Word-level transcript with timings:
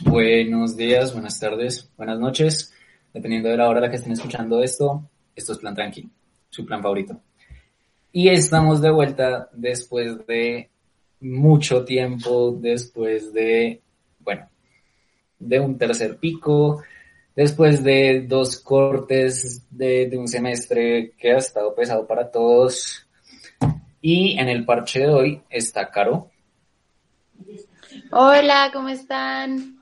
Buenos 0.00 0.76
días, 0.76 1.12
buenas 1.12 1.38
tardes, 1.38 1.88
buenas 1.96 2.18
noches. 2.18 2.74
Dependiendo 3.12 3.48
de 3.48 3.56
la 3.56 3.68
hora 3.68 3.78
a 3.78 3.82
la 3.82 3.90
que 3.90 3.96
estén 3.96 4.12
escuchando 4.12 4.60
esto, 4.60 5.08
esto 5.36 5.52
es 5.52 5.58
Plan 5.58 5.74
Tranqui, 5.74 6.08
su 6.50 6.66
plan 6.66 6.82
favorito. 6.82 7.20
Y 8.10 8.28
estamos 8.28 8.80
de 8.80 8.90
vuelta 8.90 9.48
después 9.52 10.26
de 10.26 10.68
mucho 11.20 11.84
tiempo, 11.84 12.56
después 12.60 13.32
de, 13.32 13.82
bueno, 14.18 14.48
de 15.38 15.60
un 15.60 15.78
tercer 15.78 16.16
pico, 16.16 16.82
después 17.36 17.84
de 17.84 18.26
dos 18.26 18.58
cortes 18.58 19.64
de, 19.70 20.08
de 20.08 20.18
un 20.18 20.26
semestre 20.26 21.12
que 21.16 21.32
ha 21.32 21.38
estado 21.38 21.72
pesado 21.74 22.04
para 22.04 22.30
todos. 22.30 23.06
Y 24.00 24.38
en 24.38 24.48
el 24.48 24.64
parche 24.64 25.00
de 25.00 25.08
hoy 25.08 25.42
está 25.48 25.88
Caro. 25.88 26.30
Hola, 28.10 28.70
¿cómo 28.72 28.88
están? 28.88 29.73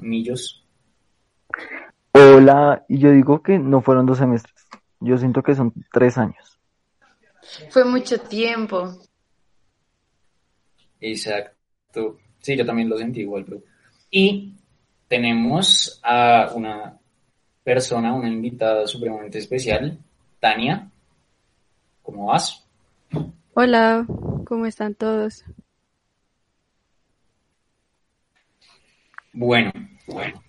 Millos. 0.00 0.64
Hola, 2.12 2.84
y 2.88 2.98
yo 2.98 3.10
digo 3.10 3.42
que 3.42 3.58
no 3.58 3.80
fueron 3.80 4.06
dos 4.06 4.18
semestres. 4.18 4.66
Yo 5.00 5.18
siento 5.18 5.42
que 5.42 5.54
son 5.54 5.72
tres 5.92 6.18
años. 6.18 6.58
Fue 7.70 7.84
mucho 7.84 8.18
tiempo. 8.20 8.92
Exacto. 11.00 12.18
Sí, 12.40 12.56
yo 12.56 12.64
también 12.64 12.88
lo 12.88 12.98
sentí 12.98 13.20
igual, 13.20 13.44
bro. 13.44 13.62
Y 14.10 14.54
tenemos 15.08 16.00
a 16.02 16.52
una 16.54 16.98
persona, 17.64 18.14
una 18.14 18.28
invitada 18.28 18.86
supremamente 18.86 19.38
especial, 19.38 19.98
Tania. 20.40 20.90
¿Cómo 22.02 22.26
vas? 22.26 22.64
Hola, 23.54 24.06
¿cómo 24.46 24.66
están 24.66 24.94
todos? 24.94 25.44
Bueno, 29.32 29.72
bueno. 30.06 30.42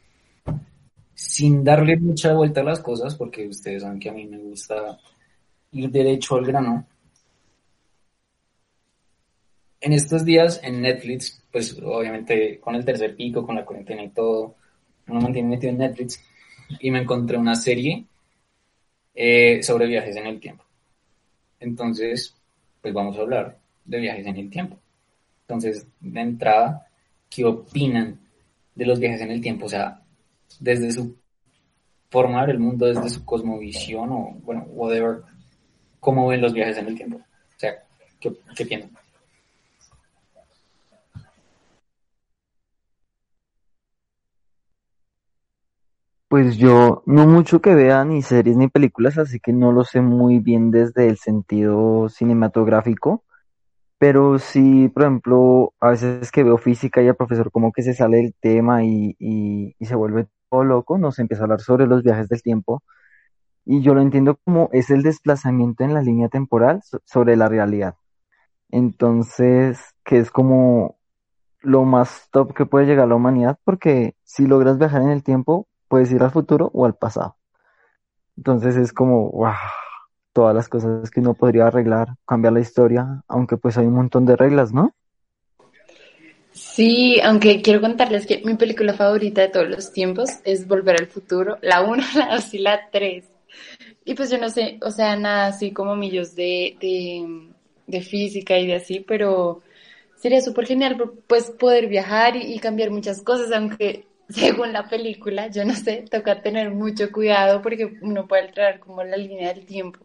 Sin 1.13 1.63
darle 1.63 1.95
mucha 1.97 2.33
vuelta 2.33 2.61
a 2.61 2.65
las 2.65 2.81
cosas, 2.81 3.15
porque 3.15 3.47
ustedes 3.47 3.83
saben 3.83 3.99
que 3.99 4.09
a 4.09 4.13
mí 4.13 4.25
me 4.25 4.37
gusta 4.37 4.99
ir 5.71 5.89
derecho 5.89 6.35
al 6.35 6.45
grano. 6.45 6.85
En 9.79 9.93
estos 9.93 10.25
días 10.25 10.59
en 10.63 10.81
Netflix, 10.81 11.43
pues 11.51 11.77
obviamente 11.81 12.59
con 12.59 12.75
el 12.75 12.85
tercer 12.85 13.15
pico, 13.15 13.45
con 13.45 13.55
la 13.55 13.65
cuarentena 13.65 14.03
y 14.03 14.09
todo, 14.09 14.55
uno 15.07 15.21
mantiene 15.21 15.49
metido 15.49 15.71
en 15.71 15.79
Netflix 15.79 16.21
y 16.79 16.89
me 16.91 17.01
encontré 17.01 17.37
una 17.37 17.55
serie 17.55 18.05
eh, 19.13 19.61
sobre 19.61 19.87
viajes 19.87 20.15
en 20.15 20.27
el 20.27 20.39
tiempo. 20.39 20.63
Entonces, 21.59 22.35
pues 22.81 22.93
vamos 22.93 23.17
a 23.17 23.21
hablar 23.21 23.57
de 23.85 23.99
viajes 23.99 24.25
en 24.25 24.37
el 24.37 24.49
tiempo. 24.49 24.77
Entonces, 25.41 25.85
de 25.99 26.21
entrada, 26.21 26.87
¿qué 27.29 27.45
opinan 27.45 28.22
de 28.75 28.85
los 28.85 28.99
viajes 28.99 29.21
en 29.21 29.31
el 29.31 29.41
tiempo? 29.41 29.65
O 29.65 29.69
sea, 29.69 30.01
desde 30.59 30.91
su 30.91 31.15
forma 32.09 32.45
de 32.45 32.53
el 32.53 32.59
mundo, 32.59 32.85
desde 32.85 33.09
su 33.09 33.25
cosmovisión 33.25 34.11
o, 34.11 34.37
bueno, 34.43 34.65
whatever, 34.69 35.23
¿cómo 35.99 36.27
ven 36.27 36.41
los 36.41 36.53
viajes 36.53 36.77
en 36.77 36.87
el 36.87 36.95
tiempo? 36.95 37.17
O 37.17 37.59
sea, 37.59 37.73
¿qué, 38.19 38.31
qué 38.55 38.65
piensan? 38.65 38.91
Pues 46.33 46.57
yo 46.57 47.03
no 47.05 47.27
mucho 47.27 47.61
que 47.61 47.75
vea 47.75 48.03
ni 48.05 48.23
series 48.23 48.57
ni 48.57 48.67
películas, 48.67 49.19
así 49.19 49.39
que 49.39 49.53
no 49.53 49.71
lo 49.71 49.83
sé 49.83 50.01
muy 50.01 50.39
bien 50.39 50.71
desde 50.71 51.07
el 51.07 51.17
sentido 51.17 52.09
cinematográfico, 52.09 53.23
pero 54.03 54.37
sí, 54.37 54.89
por 54.89 55.03
ejemplo, 55.03 55.73
a 55.79 55.91
veces 55.91 56.29
que 56.29 56.43
veo 56.43 56.57
física 56.57 57.01
y 57.01 57.07
el 57.07 57.15
profesor 57.15 57.49
como 57.53 57.71
que 57.71 57.83
se 57.83 57.93
sale 57.93 58.17
del 58.17 58.35
tema 58.37 58.83
y, 58.83 59.15
y, 59.17 59.75
se 59.85 59.95
vuelve 59.95 60.27
todo 60.49 60.65
loco, 60.65 60.97
nos 60.97 61.19
empieza 61.19 61.43
a 61.43 61.45
hablar 61.45 61.61
sobre 61.61 61.87
los 61.87 62.03
viajes 62.03 62.27
del 62.27 62.41
tiempo 62.43 62.83
y 63.65 63.81
yo 63.81 63.93
lo 63.95 64.01
entiendo 64.01 64.37
como 64.45 64.69
es 64.73 64.89
el 64.91 65.03
desplazamiento 65.03 65.83
en 65.85 65.93
la 65.93 66.01
línea 66.01 66.29
temporal 66.29 66.81
so- 66.83 67.01
sobre 67.05 67.37
la 67.37 67.49
realidad. 67.49 67.95
Entonces, 68.71 69.79
que 70.05 70.19
es 70.19 70.31
como 70.31 70.97
lo 71.61 71.85
más 71.85 72.29
top 72.31 72.53
que 72.55 72.65
puede 72.65 72.87
llegar 72.87 73.05
a 73.05 73.09
la 73.09 73.15
humanidad, 73.15 73.59
porque 73.65 74.15
si 74.23 74.47
logras 74.47 74.79
viajar 74.79 75.03
en 75.03 75.11
el 75.11 75.23
tiempo, 75.23 75.67
puedes 75.89 76.11
ir 76.11 76.23
al 76.23 76.31
futuro 76.31 76.71
o 76.73 76.85
al 76.85 76.95
pasado. 76.95 77.37
Entonces 78.37 78.75
es 78.77 78.93
como, 78.93 79.31
wow, 79.31 79.53
todas 80.33 80.53
las 80.55 80.67
cosas 80.67 81.09
que 81.09 81.19
uno 81.19 81.35
podría 81.35 81.67
arreglar, 81.67 82.15
cambiar 82.25 82.53
la 82.53 82.59
historia, 82.59 83.23
aunque 83.27 83.57
pues 83.57 83.77
hay 83.77 83.85
un 83.85 83.93
montón 83.93 84.25
de 84.25 84.35
reglas, 84.35 84.73
¿no? 84.73 84.93
Sí, 86.51 87.19
aunque 87.21 87.61
quiero 87.61 87.81
contarles 87.81 88.27
que 88.27 88.41
mi 88.45 88.55
película 88.55 88.93
favorita 88.93 89.41
de 89.41 89.49
todos 89.49 89.69
los 89.69 89.91
tiempos 89.91 90.29
es 90.43 90.67
Volver 90.67 90.99
al 90.99 91.07
Futuro, 91.07 91.57
la 91.61 91.81
1, 91.81 92.03
la 92.15 92.35
2 92.35 92.53
y 92.53 92.57
la 92.59 92.89
3. 92.91 93.25
Y 94.05 94.15
pues 94.15 94.29
yo 94.29 94.37
no 94.37 94.49
sé, 94.49 94.79
o 94.81 94.91
sea, 94.91 95.15
nada 95.15 95.47
así 95.47 95.71
como 95.71 95.95
millos 95.95 96.35
de, 96.35 96.75
de, 96.79 97.49
de 97.87 98.01
física 98.01 98.57
y 98.57 98.67
de 98.67 98.75
así, 98.75 98.99
pero 98.99 99.61
sería 100.15 100.41
súper 100.41 100.67
genial 100.67 100.97
pues 101.27 101.51
poder 101.51 101.87
viajar 101.87 102.35
y, 102.35 102.53
y 102.53 102.59
cambiar 102.59 102.91
muchas 102.91 103.21
cosas, 103.21 103.51
aunque 103.51 104.05
según 104.29 104.73
la 104.73 104.87
película, 104.87 105.47
yo 105.47 105.65
no 105.65 105.73
sé, 105.73 106.05
toca 106.09 106.41
tener 106.41 106.71
mucho 106.71 107.11
cuidado 107.11 107.61
porque 107.61 107.97
uno 108.01 108.27
puede 108.27 108.43
alterar 108.43 108.79
como 108.79 109.03
la 109.03 109.17
línea 109.17 109.53
del 109.53 109.65
tiempo. 109.65 109.99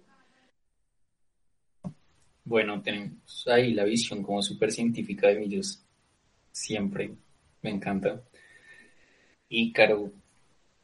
Bueno, 2.48 2.80
tenemos 2.80 3.46
ahí 3.46 3.74
la 3.74 3.84
visión 3.84 4.22
como 4.22 4.40
súper 4.40 4.72
científica 4.72 5.28
de 5.28 5.38
Millos. 5.38 5.84
Siempre, 6.50 7.10
me 7.60 7.68
encanta. 7.68 8.22
Y 9.50 9.70
Caro, 9.70 10.10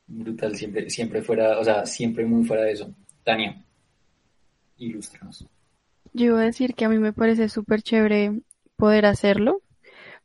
brutal, 0.07 0.55
siempre, 0.57 0.91
siempre 0.91 1.23
fuera, 1.23 1.59
o 1.59 1.65
sea, 1.65 1.87
siempre 1.87 2.27
muy 2.27 2.45
fuera 2.45 2.65
de 2.65 2.73
eso. 2.73 2.95
Tania, 3.25 3.65
ilústranos. 4.77 5.47
Yo 6.13 6.27
iba 6.27 6.41
a 6.41 6.45
decir 6.45 6.75
que 6.75 6.85
a 6.85 6.91
mí 6.91 6.99
me 6.99 7.15
parece 7.15 7.49
súper 7.49 7.81
chévere 7.81 8.43
poder 8.77 9.07
hacerlo, 9.07 9.63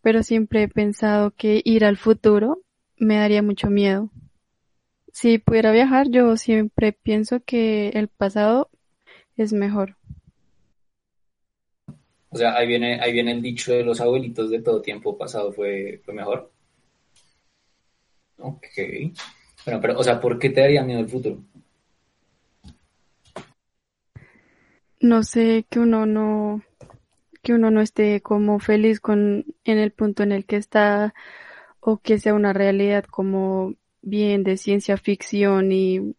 pero 0.02 0.24
siempre 0.24 0.64
he 0.64 0.68
pensado 0.68 1.32
que 1.32 1.62
ir 1.64 1.86
al 1.86 1.96
futuro 1.96 2.64
me 2.98 3.16
daría 3.16 3.42
mucho 3.42 3.70
miedo. 3.70 4.12
Si 5.14 5.38
pudiera 5.38 5.72
viajar, 5.72 6.10
yo 6.10 6.36
siempre 6.36 6.92
pienso 6.92 7.40
que 7.40 7.92
el 7.92 8.10
pasado 8.10 8.70
es 9.38 9.54
mejor. 9.54 9.99
O 12.30 12.38
sea, 12.38 12.56
ahí 12.56 12.68
viene, 12.68 13.00
ahí 13.02 13.12
viene 13.12 13.32
el 13.32 13.42
dicho 13.42 13.74
de 13.74 13.84
los 13.84 14.00
abuelitos 14.02 14.50
de 14.50 14.62
todo 14.62 14.82
tiempo 14.82 15.18
pasado 15.18 15.52
fue, 15.52 16.00
fue 16.04 16.14
mejor. 16.14 16.52
Ok. 18.38 18.66
Bueno, 19.66 19.82
pero, 19.82 20.00
o 20.00 20.04
sea, 20.04 20.20
¿por 20.20 20.38
qué 20.38 20.50
te 20.50 20.62
daría 20.62 20.84
miedo 20.84 21.00
el 21.00 21.10
futuro? 21.10 21.44
No 25.02 25.24
sé 25.24 25.66
que 25.70 25.80
uno 25.80 26.06
no, 26.06 26.62
que 27.42 27.54
uno 27.54 27.72
no 27.72 27.82
esté 27.82 28.22
como 28.22 28.60
feliz 28.60 29.00
con 29.00 29.46
en 29.64 29.78
el 29.78 29.92
punto 29.92 30.24
en 30.24 30.32
el 30.32 30.46
que 30.46 30.58
está 30.58 31.14
o 31.80 31.98
que 31.98 32.20
sea 32.20 32.34
una 32.34 32.54
realidad 32.54 33.06
como 33.06 33.76
bien 34.02 34.44
de 34.44 34.58
ciencia 34.58 34.98
ficción 34.98 35.72
y 35.72 36.16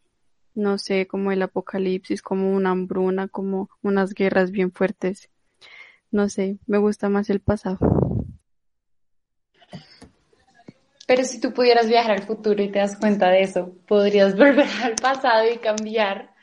no 0.55 0.79
sé, 0.79 1.07
como 1.07 1.31
el 1.33 1.43
apocalipsis, 1.43 2.23
como 2.23 2.53
una 2.53 2.71
hambruna, 2.71 3.29
como 3.29 3.71
unas 3.83 4.15
guerras 4.15 4.51
bien 4.51 4.73
fuertes. 4.73 5.31
No 6.11 6.29
sé, 6.29 6.59
me 6.67 6.79
gusta 6.79 7.09
más 7.09 7.31
el 7.31 7.41
pasado. 7.41 7.79
Pero 11.07 11.25
si 11.25 11.41
tú 11.41 11.53
pudieras 11.53 11.89
viajar 11.89 12.13
al 12.13 12.23
futuro 12.23 12.63
y 12.63 12.71
te 12.71 12.79
das 12.79 12.97
cuenta 12.97 13.31
de 13.31 13.43
eso, 13.43 13.73
podrías 13.87 14.37
volver 14.39 14.69
al 14.83 14.95
pasado 14.95 15.51
y 15.53 15.59
cambiar, 15.59 16.35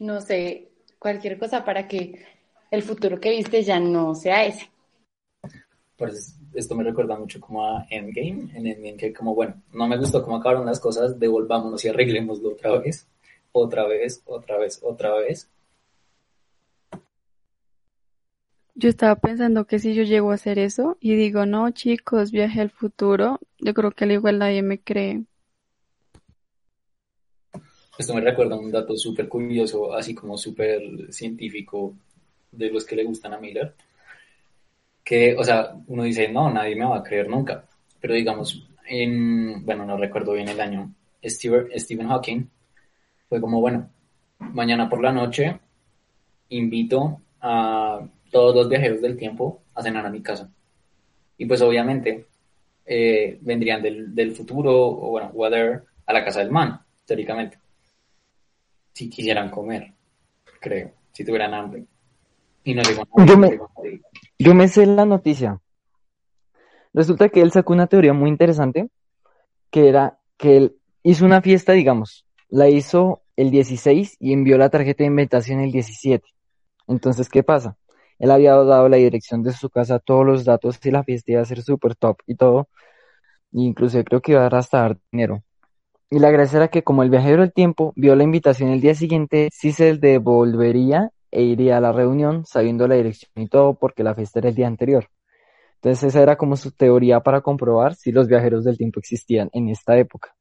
no 0.00 0.20
sé, 0.20 0.70
cualquier 0.98 1.38
cosa 1.38 1.64
para 1.64 1.86
que 1.86 2.24
el 2.70 2.82
futuro 2.82 3.20
que 3.20 3.30
viste 3.30 3.62
ya 3.62 3.78
no 3.78 4.14
sea 4.14 4.44
ese. 4.44 4.70
Pues 5.96 6.38
esto 6.54 6.74
me 6.74 6.84
recuerda 6.84 7.18
mucho 7.18 7.40
como 7.40 7.66
a 7.66 7.86
Endgame, 7.90 8.50
en 8.54 8.66
Endgame 8.66 8.96
que 8.96 9.12
como, 9.12 9.34
bueno, 9.34 9.60
no 9.72 9.86
me 9.86 9.98
gustó 9.98 10.22
cómo 10.22 10.36
acabaron 10.36 10.66
las 10.66 10.80
cosas, 10.80 11.18
devolvámonos 11.18 11.84
y 11.84 11.88
arreglémoslo 11.88 12.50
otra 12.50 12.78
vez, 12.78 13.06
otra 13.52 13.86
vez, 13.86 14.22
otra 14.26 14.58
vez, 14.58 14.80
otra 14.82 15.14
vez. 15.16 15.50
Yo 18.80 18.88
estaba 18.88 19.16
pensando 19.16 19.66
que 19.66 19.80
si 19.80 19.92
yo 19.92 20.04
llego 20.04 20.30
a 20.30 20.34
hacer 20.34 20.56
eso 20.60 20.98
y 21.00 21.16
digo, 21.16 21.46
no, 21.46 21.68
chicos, 21.72 22.30
viaje 22.30 22.60
al 22.60 22.70
futuro, 22.70 23.40
yo 23.58 23.74
creo 23.74 23.90
que 23.90 24.04
al 24.04 24.12
igual 24.12 24.38
nadie 24.38 24.62
me 24.62 24.78
cree. 24.78 25.24
Esto 27.98 28.14
me 28.14 28.20
recuerda 28.20 28.56
un 28.56 28.70
dato 28.70 28.96
súper 28.96 29.28
curioso, 29.28 29.92
así 29.92 30.14
como 30.14 30.38
súper 30.38 31.12
científico 31.12 31.96
de 32.52 32.70
los 32.70 32.84
que 32.84 32.94
le 32.94 33.02
gustan 33.02 33.34
a 33.34 33.40
Miller. 33.40 33.74
Que, 35.02 35.34
o 35.36 35.42
sea, 35.42 35.74
uno 35.88 36.04
dice, 36.04 36.28
no, 36.28 36.48
nadie 36.48 36.76
me 36.76 36.84
va 36.84 36.98
a 36.98 37.02
creer 37.02 37.28
nunca. 37.28 37.64
Pero 38.00 38.14
digamos, 38.14 38.64
en, 38.86 39.66
bueno, 39.66 39.86
no 39.86 39.96
recuerdo 39.96 40.34
bien 40.34 40.50
el 40.50 40.60
año, 40.60 40.94
Stephen 41.20 42.06
Hawking 42.06 42.44
fue 43.28 43.40
como, 43.40 43.60
bueno, 43.60 43.90
mañana 44.38 44.88
por 44.88 45.02
la 45.02 45.10
noche 45.10 45.58
invito 46.50 47.20
a 47.40 48.06
todos 48.30 48.54
los 48.54 48.68
viajeros 48.68 49.00
del 49.00 49.16
tiempo 49.16 49.62
a 49.74 49.82
cenar 49.82 50.06
a 50.06 50.10
mi 50.10 50.22
casa. 50.22 50.50
Y 51.36 51.46
pues 51.46 51.60
obviamente 51.62 52.26
eh, 52.84 53.38
vendrían 53.40 53.82
del, 53.82 54.14
del, 54.14 54.34
futuro 54.34 54.74
o 54.74 55.10
bueno, 55.10 55.30
whatever, 55.32 55.84
a 56.06 56.12
la 56.12 56.24
casa 56.24 56.40
del 56.40 56.50
man, 56.50 56.80
teóricamente. 57.04 57.58
Si 58.92 59.08
quisieran 59.08 59.50
comer, 59.50 59.92
creo, 60.60 60.92
si 61.12 61.24
tuvieran 61.24 61.54
hambre. 61.54 61.84
Y 62.64 62.74
no 62.74 62.82
digo 62.82 63.04
yo, 63.26 63.38
me, 63.38 63.58
yo 64.38 64.54
me 64.54 64.68
sé 64.68 64.86
la 64.86 65.04
noticia. 65.04 65.60
Resulta 66.92 67.28
que 67.28 67.40
él 67.40 67.52
sacó 67.52 67.72
una 67.72 67.86
teoría 67.86 68.12
muy 68.12 68.28
interesante, 68.28 68.88
que 69.70 69.88
era 69.88 70.18
que 70.36 70.56
él 70.56 70.76
hizo 71.02 71.24
una 71.24 71.42
fiesta, 71.42 71.72
digamos, 71.72 72.26
la 72.48 72.68
hizo 72.68 73.22
el 73.36 73.50
16 73.50 74.16
y 74.18 74.32
envió 74.32 74.58
la 74.58 74.70
tarjeta 74.70 75.04
de 75.04 75.08
invitación 75.08 75.60
el 75.60 75.70
17. 75.70 76.26
Entonces, 76.88 77.28
¿qué 77.28 77.42
pasa? 77.42 77.76
Él 78.18 78.30
había 78.30 78.54
dado 78.54 78.88
la 78.88 78.96
dirección 78.96 79.42
de 79.42 79.52
su 79.52 79.70
casa, 79.70 79.98
todos 79.98 80.26
los 80.26 80.44
datos 80.44 80.78
y 80.84 80.90
la 80.90 81.04
fiesta 81.04 81.32
iba 81.32 81.42
a 81.42 81.44
ser 81.44 81.62
súper 81.62 81.94
top 81.94 82.18
y 82.26 82.34
todo. 82.34 82.68
incluso 83.52 84.02
creo 84.04 84.20
que 84.20 84.32
iba 84.32 84.46
a 84.46 84.48
dar 84.50 84.98
dinero. 85.12 85.42
Y 86.10 86.18
la 86.20 86.30
gracia 86.30 86.58
era 86.58 86.68
que 86.68 86.82
como 86.82 87.02
el 87.02 87.10
viajero 87.10 87.42
del 87.42 87.52
tiempo 87.52 87.92
vio 87.96 88.16
la 88.16 88.24
invitación 88.24 88.70
el 88.70 88.80
día 88.80 88.94
siguiente, 88.94 89.48
sí 89.52 89.72
se 89.72 89.94
devolvería 89.96 91.10
e 91.30 91.42
iría 91.42 91.76
a 91.76 91.80
la 91.80 91.92
reunión 91.92 92.46
sabiendo 92.46 92.88
la 92.88 92.94
dirección 92.94 93.30
y 93.36 93.48
todo 93.48 93.74
porque 93.74 94.02
la 94.02 94.14
fiesta 94.14 94.38
era 94.38 94.48
el 94.48 94.54
día 94.54 94.66
anterior. 94.66 95.08
Entonces 95.76 96.08
esa 96.08 96.22
era 96.22 96.36
como 96.36 96.56
su 96.56 96.72
teoría 96.72 97.20
para 97.20 97.40
comprobar 97.40 97.94
si 97.94 98.10
los 98.10 98.26
viajeros 98.26 98.64
del 98.64 98.78
tiempo 98.78 99.00
existían 99.00 99.48
en 99.52 99.68
esta 99.68 99.96
época. 99.96 100.34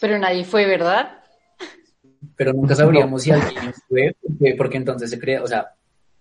Pero 0.00 0.18
nadie 0.18 0.44
fue, 0.44 0.64
¿verdad? 0.66 1.18
Pero 2.36 2.52
nunca 2.52 2.74
sabríamos 2.74 3.22
si 3.22 3.30
alguien 3.30 3.72
fue, 3.88 4.16
porque, 4.56 4.76
entonces 4.76 5.10
se 5.10 5.18
crea, 5.18 5.42
o 5.42 5.46
sea, 5.46 5.74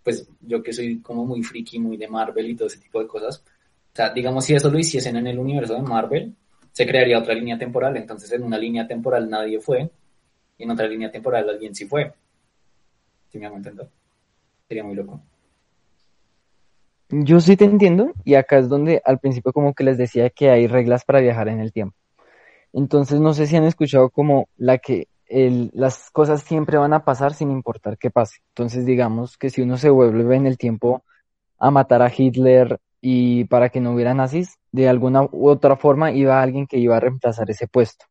pues 0.08 0.26
yo 0.40 0.64
que 0.64 0.72
soy 0.72 1.02
como 1.02 1.26
muy 1.26 1.44
friki, 1.44 1.80
muy 1.80 1.98
de 1.98 2.08
Marvel 2.08 2.50
y 2.50 2.56
todo 2.56 2.70
ese 2.70 2.80
tipo 2.80 2.98
de 3.02 3.08
cosas, 3.08 3.44
o 3.92 3.94
sea, 3.94 4.14
digamos 4.14 4.46
si 4.46 4.56
eso 4.56 4.72
lo 4.72 4.80
hiciesen 4.80 5.18
en 5.18 5.28
el 5.28 5.38
universo 5.38 5.74
de 5.74 5.82
Marvel, 5.82 6.34
se 6.72 6.88
crearía 6.88 7.20
otra 7.20 7.34
línea 7.34 7.58
temporal, 7.58 7.98
entonces 7.98 8.32
en 8.32 8.42
una 8.42 8.58
línea 8.58 8.88
temporal 8.88 9.30
nadie 9.30 9.60
fue, 9.60 9.92
y 10.58 10.64
en 10.64 10.72
otra 10.72 10.88
línea 10.88 11.12
temporal 11.12 11.50
alguien 11.50 11.76
sí 11.76 11.86
fue. 11.88 12.14
¿Sí 13.28 13.38
me 13.38 13.48
hago 13.48 13.58
entender? 13.58 13.90
Sería 14.70 14.86
muy 14.86 14.96
loco. 14.96 15.20
Yo 17.10 17.42
sí 17.42 17.58
te 17.58 17.66
entiendo, 17.66 18.14
y 18.24 18.36
acá 18.36 18.60
es 18.60 18.70
donde 18.70 19.02
al 19.04 19.20
principio 19.20 19.52
como 19.52 19.74
que 19.74 19.84
les 19.84 19.98
decía 19.98 20.30
que 20.30 20.50
hay 20.50 20.68
reglas 20.68 21.04
para 21.04 21.20
viajar 21.20 21.50
en 21.50 21.60
el 21.60 21.74
tiempo. 21.74 21.98
Entonces 22.72 23.20
no 23.20 23.34
sé 23.34 23.46
si 23.46 23.58
han 23.58 23.66
escuchado 23.66 24.10
como 24.10 24.48
la 24.56 24.78
que 24.78 25.10
el, 25.30 25.72
las 25.74 26.10
cosas 26.12 26.42
siempre 26.42 26.78
van 26.78 26.94
a 26.94 27.04
pasar 27.06 27.34
sin 27.34 27.52
importar 27.52 27.98
qué 27.98 28.10
pase. 28.12 28.38
Entonces 28.50 28.86
digamos 28.86 29.38
que 29.38 29.50
si 29.50 29.62
uno 29.62 29.78
se 29.78 29.90
vuelve 29.90 30.36
en 30.36 30.48
el 30.48 30.58
tiempo 30.58 31.04
a 31.60 31.72
matar 31.72 32.02
a 32.02 32.12
Hitler 32.16 32.80
y 33.02 33.46
para 33.46 33.70
que 33.70 33.82
no 33.82 33.94
hubiera 33.94 34.14
nazis, 34.14 34.58
de 34.72 34.90
alguna 34.90 35.24
u 35.24 35.50
otra 35.50 35.76
forma 35.78 36.12
iba 36.12 36.42
alguien 36.42 36.68
que 36.68 36.78
iba 36.78 36.98
a 36.98 37.00
reemplazar 37.00 37.50
ese 37.50 37.68
puesto. 37.68 38.06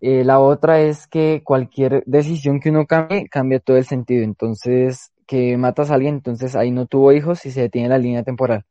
Eh, 0.00 0.24
la 0.24 0.40
otra 0.40 0.80
es 0.80 1.06
que 1.06 1.42
cualquier 1.44 2.02
decisión 2.06 2.60
que 2.60 2.70
uno 2.70 2.86
cambie, 2.86 3.28
cambia 3.28 3.60
todo 3.60 3.76
el 3.76 3.84
sentido. 3.86 4.24
Entonces, 4.24 5.12
que 5.26 5.56
matas 5.56 5.90
a 5.90 5.94
alguien, 5.94 6.16
entonces 6.16 6.56
ahí 6.56 6.70
no 6.72 6.86
tuvo 6.86 7.12
hijos 7.12 7.46
y 7.46 7.52
se 7.52 7.62
detiene 7.62 7.88
la 7.88 7.98
línea 7.98 8.24
temporal 8.24 8.64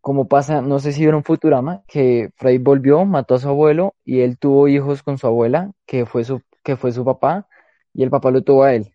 como 0.00 0.26
pasa, 0.28 0.62
no 0.62 0.78
sé 0.78 0.92
si 0.92 1.02
vieron 1.02 1.24
Futurama, 1.24 1.82
que 1.86 2.30
Frey 2.36 2.56
volvió, 2.58 3.04
mató 3.04 3.34
a 3.34 3.38
su 3.38 3.48
abuelo 3.48 3.94
y 4.06 4.20
él 4.20 4.38
tuvo 4.38 4.68
hijos 4.68 5.02
con 5.02 5.18
su 5.18 5.26
abuela, 5.26 5.72
que 5.86 6.06
fue 6.06 6.24
su, 6.24 6.40
que 6.68 6.76
fue 6.76 6.92
su 6.92 7.02
papá, 7.02 7.48
y 7.94 8.02
el 8.02 8.10
papá 8.10 8.30
lo 8.30 8.42
tuvo 8.42 8.64
a 8.64 8.74
él. 8.74 8.92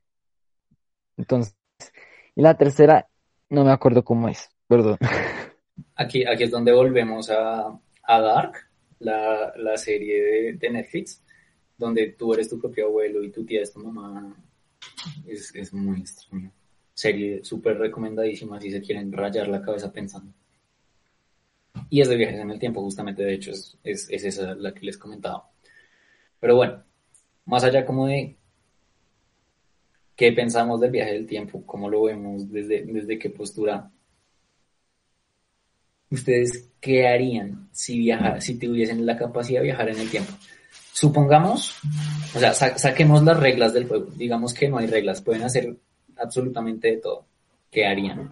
Entonces, 1.18 1.56
y 2.36 2.44
la 2.44 2.56
tercera, 2.56 3.10
no 3.50 3.66
me 3.66 3.72
acuerdo 3.72 4.04
cómo 4.04 4.30
es, 4.30 4.48
perdón. 4.68 5.00
Aquí, 5.96 6.24
aquí 6.24 6.44
es 6.44 6.52
donde 6.52 6.72
volvemos 6.72 7.32
a, 7.32 7.80
a 8.04 8.22
Dark, 8.22 8.54
la, 9.00 9.54
la 9.58 9.76
serie 9.76 10.54
de, 10.54 10.70
Netflix, 10.70 11.24
donde 11.76 12.10
tú 12.10 12.36
eres 12.36 12.48
tu 12.48 12.60
propio 12.60 12.86
abuelo 12.86 13.24
y 13.24 13.32
tu 13.32 13.44
tía 13.44 13.64
es 13.64 13.74
tu 13.74 13.80
mamá. 13.80 14.36
Es, 15.26 15.54
es 15.56 15.74
muy 15.74 16.02
extraño. 16.02 16.52
Serie 16.94 17.44
súper 17.44 17.80
recomendadísima 17.80 18.62
si 18.62 18.70
se 18.70 18.82
quieren 18.82 19.12
rayar 19.12 19.48
la 19.48 19.64
cabeza 19.64 19.92
pensando. 19.92 20.32
Y 21.90 22.02
es 22.02 22.08
de 22.08 22.18
viajes 22.18 22.40
en 22.40 22.52
el 22.52 22.60
tiempo, 22.60 22.82
justamente, 22.82 23.24
de 23.24 23.34
hecho, 23.34 23.50
es, 23.50 23.80
es, 23.84 24.10
esa 24.12 24.54
la 24.54 24.76
que 24.76 24.86
les 24.86 24.98
comentaba. 24.98 25.50
Pero 26.40 26.56
bueno, 26.56 26.84
más 27.46 27.64
allá 27.64 27.86
como 27.86 28.08
de 28.08 28.38
qué 30.16 30.32
pensamos 30.32 30.80
del 30.80 30.92
viaje 30.92 31.14
del 31.14 31.28
tiempo, 31.28 31.64
cómo 31.66 31.90
lo 31.90 32.04
vemos, 32.04 32.52
desde, 32.52 32.84
desde 32.84 33.20
qué 33.20 33.30
postura. 33.30 33.90
¿Ustedes 36.10 36.70
qué 36.80 37.08
harían 37.08 37.70
si 37.72 37.98
viajar, 37.98 38.42
si 38.42 38.60
tuviesen 38.60 39.06
la 39.06 39.18
capacidad 39.18 39.62
de 39.62 39.66
viajar 39.66 39.90
en 39.90 40.00
el 40.00 40.10
tiempo? 40.10 40.32
Supongamos, 40.92 41.76
o 42.36 42.40
sea, 42.40 42.54
saquemos 42.54 43.24
las 43.24 43.40
reglas 43.40 43.74
del 43.74 43.88
juego. 43.88 44.12
Digamos 44.16 44.54
que 44.54 44.70
no 44.70 44.78
hay 44.78 44.86
reglas, 44.86 45.22
pueden 45.22 45.42
hacer 45.42 45.76
absolutamente 46.18 46.90
de 46.90 46.98
todo. 46.98 47.26
¿Qué 47.72 47.86
harían? 47.88 48.30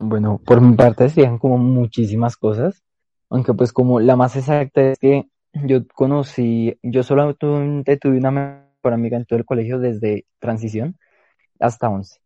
Bueno, 0.00 0.40
por 0.44 0.60
mi 0.60 0.74
parte 0.74 1.08
serían 1.08 1.38
como 1.38 1.58
muchísimas 1.58 2.36
cosas, 2.36 2.82
aunque 3.30 3.54
pues 3.54 3.72
como 3.72 4.00
la 4.00 4.16
más 4.16 4.36
exacta 4.36 4.82
es 4.82 4.98
que 4.98 5.28
yo 5.54 5.86
conocí, 5.94 6.78
yo 6.82 7.02
solamente 7.02 7.96
tuve 7.98 8.18
una 8.18 8.30
mejor 8.30 8.94
amiga 8.94 9.16
en 9.16 9.26
todo 9.26 9.38
el 9.38 9.44
colegio 9.46 9.78
desde 9.78 10.26
transición 10.40 10.96
hasta 11.60 11.88
11. 11.90 12.20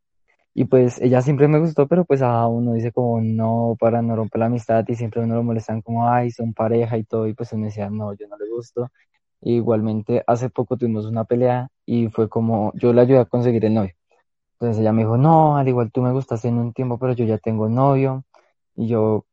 Y 0.54 0.66
pues 0.66 1.00
ella 1.00 1.22
siempre 1.22 1.48
me 1.48 1.58
gustó, 1.60 1.88
pero 1.88 2.04
pues 2.04 2.22
a 2.22 2.46
uno 2.48 2.74
dice 2.74 2.92
como 2.92 3.20
no, 3.20 3.76
para 3.80 4.02
no 4.02 4.16
romper 4.16 4.40
la 4.40 4.46
amistad 4.46 4.84
y 4.88 4.94
siempre 4.96 5.22
uno 5.22 5.34
lo 5.36 5.42
molestan 5.42 5.82
como, 5.82 6.08
ay, 6.08 6.30
son 6.30 6.54
pareja 6.54 6.96
y 6.98 7.04
todo, 7.04 7.26
y 7.28 7.34
pues 7.34 7.52
uno 7.52 7.66
decía, 7.66 7.90
no, 7.90 8.14
yo 8.14 8.28
no 8.28 8.36
le 8.38 8.48
gusto. 8.50 8.90
igualmente 9.42 10.24
hace 10.26 10.50
poco 10.50 10.76
tuvimos 10.76 11.06
una 11.06 11.24
pelea 11.24 11.68
y 11.86 12.08
fue 12.10 12.28
como, 12.28 12.72
yo 12.76 12.92
le 12.92 13.02
ayudé 13.02 13.20
a 13.20 13.26
conseguir 13.26 13.64
el 13.66 13.74
novio. 13.74 13.94
Entonces 14.54 14.80
ella 14.80 14.92
me 14.92 15.02
dijo, 15.02 15.16
no, 15.18 15.56
al 15.56 15.68
igual 15.68 15.90
tú 15.92 16.02
me 16.02 16.12
gustas 16.12 16.44
en 16.44 16.58
un 16.58 16.72
tiempo, 16.72 16.98
pero 16.98 17.12
yo 17.14 17.24
ya 17.24 17.38
tengo 17.38 17.68
novio. 17.68 18.24
Y 18.76 18.88
yo, 18.88 19.26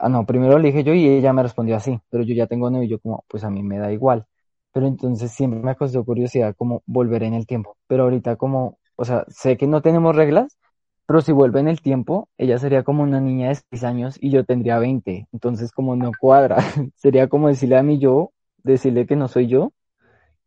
ah, 0.00 0.08
no, 0.08 0.26
primero 0.26 0.58
le 0.58 0.68
dije 0.68 0.84
yo 0.84 0.94
y 0.94 1.08
ella 1.08 1.32
me 1.32 1.42
respondió 1.42 1.76
así, 1.76 2.00
pero 2.10 2.24
yo 2.24 2.34
ya 2.34 2.46
tengo 2.46 2.70
novio 2.70 2.84
y 2.84 2.88
yo 2.88 2.98
como, 3.00 3.24
pues 3.28 3.44
a 3.44 3.50
mí 3.50 3.62
me 3.62 3.78
da 3.78 3.92
igual. 3.92 4.26
Pero 4.72 4.86
entonces 4.86 5.32
siempre 5.32 5.60
me 5.60 5.76
causó 5.76 6.04
curiosidad 6.04 6.54
como 6.56 6.82
volver 6.86 7.22
en 7.22 7.34
el 7.34 7.46
tiempo. 7.46 7.76
Pero 7.86 8.04
ahorita 8.04 8.36
como, 8.36 8.78
o 8.96 9.04
sea, 9.04 9.24
sé 9.28 9.56
que 9.56 9.66
no 9.66 9.82
tenemos 9.82 10.14
reglas, 10.14 10.58
pero 11.06 11.22
si 11.22 11.32
vuelve 11.32 11.60
en 11.60 11.68
el 11.68 11.80
tiempo, 11.80 12.28
ella 12.36 12.58
sería 12.58 12.82
como 12.82 13.02
una 13.02 13.20
niña 13.20 13.48
de 13.48 13.58
6 13.70 13.84
años 13.84 14.16
y 14.20 14.30
yo 14.30 14.44
tendría 14.44 14.78
20. 14.78 15.26
Entonces 15.32 15.72
como 15.72 15.96
no 15.96 16.12
cuadra, 16.20 16.58
sería 16.96 17.28
como 17.28 17.48
decirle 17.48 17.78
a 17.78 17.82
mí 17.82 17.98
yo, 17.98 18.32
decirle 18.62 19.06
que 19.06 19.16
no 19.16 19.28
soy 19.28 19.46
yo, 19.46 19.72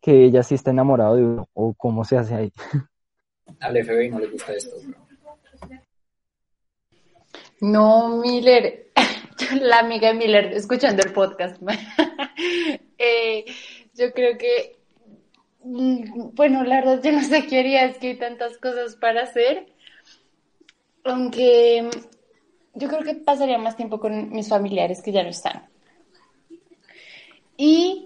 que 0.02 0.24
ella 0.26 0.44
sí 0.44 0.56
está 0.56 0.72
enamorado 0.72 1.16
de 1.16 1.24
uno, 1.24 1.50
o 1.54 1.74
cómo 1.74 2.06
se 2.06 2.18
hace 2.18 2.36
ahí. 2.36 2.54
al 3.60 3.78
FBI 3.78 4.10
no 4.10 4.20
le 4.20 4.28
gusta 4.28 4.54
esto. 4.54 4.76
No, 7.62 8.18
Miller, 8.22 8.91
la 9.62 9.80
amiga 9.80 10.14
Miller 10.14 10.54
escuchando 10.54 11.04
el 11.04 11.14
podcast. 11.14 11.62
Eh, 13.04 13.46
yo 13.96 14.14
creo 14.14 14.38
que, 14.38 14.78
mm, 15.64 16.36
bueno, 16.36 16.64
la 16.64 16.76
verdad 16.76 17.02
yo 17.04 17.12
no 17.12 17.24
sé 17.24 17.48
qué 17.48 17.60
haría, 17.60 17.86
es 17.86 17.98
que 17.98 18.10
hay 18.10 18.18
tantas 18.18 18.60
cosas 18.60 18.96
para 18.96 19.24
hacer. 19.24 19.66
Aunque 21.04 21.90
yo 22.76 22.88
creo 22.88 23.02
que 23.02 23.16
pasaría 23.16 23.58
más 23.58 23.76
tiempo 23.76 24.00
con 24.00 24.32
mis 24.32 24.50
familiares 24.50 25.02
que 25.02 25.12
ya 25.12 25.24
no 25.24 25.30
están. 25.30 25.68
Y 27.58 28.06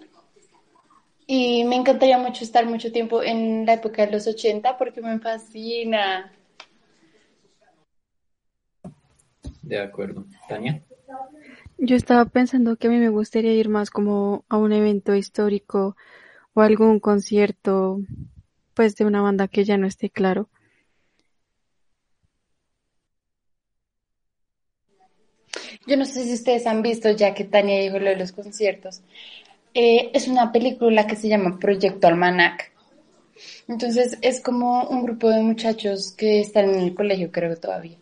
y 1.27 1.63
me 1.63 1.75
encantaría 1.75 2.19
mucho 2.19 2.43
estar 2.43 2.65
mucho 2.67 2.91
tiempo 2.91 3.23
en 3.23 3.65
la 3.65 3.73
época 3.73 4.05
de 4.05 4.11
los 4.11 4.27
80 4.27 4.77
porque 4.77 5.01
me 5.01 5.19
fascina. 5.19 6.31
De 9.63 9.79
acuerdo. 9.79 10.25
Tania. 10.47 10.83
Yo 11.77 11.95
estaba 11.95 12.25
pensando 12.25 12.77
que 12.77 12.87
a 12.87 12.89
mí 12.89 12.97
me 12.97 13.09
gustaría 13.09 13.53
ir 13.53 13.69
más 13.69 13.89
como 13.89 14.45
a 14.49 14.57
un 14.57 14.71
evento 14.71 15.13
histórico 15.15 15.95
o 16.53 16.61
algún 16.61 16.99
concierto 16.99 17.99
pues 18.73 18.95
de 18.95 19.05
una 19.05 19.21
banda 19.21 19.47
que 19.47 19.63
ya 19.63 19.77
no 19.77 19.87
esté 19.87 20.09
claro. 20.09 20.49
Yo 25.87 25.97
no 25.97 26.05
sé 26.05 26.23
si 26.23 26.33
ustedes 26.33 26.65
han 26.67 26.81
visto, 26.81 27.09
ya 27.11 27.33
que 27.33 27.43
Tania 27.43 27.79
dijo 27.79 27.99
lo 27.99 28.09
de 28.09 28.17
los 28.17 28.31
conciertos, 28.31 29.01
eh, 29.73 30.11
es 30.13 30.27
una 30.27 30.51
película 30.51 31.05
que 31.05 31.15
se 31.15 31.27
llama 31.27 31.59
Proyecto 31.59 32.07
Almanac. 32.07 32.71
Entonces 33.67 34.17
es 34.21 34.41
como 34.41 34.87
un 34.87 35.03
grupo 35.03 35.29
de 35.29 35.41
muchachos 35.41 36.13
que 36.13 36.39
están 36.39 36.69
en 36.69 36.81
el 36.81 36.95
colegio, 36.95 37.31
creo 37.31 37.55
todavía. 37.57 37.97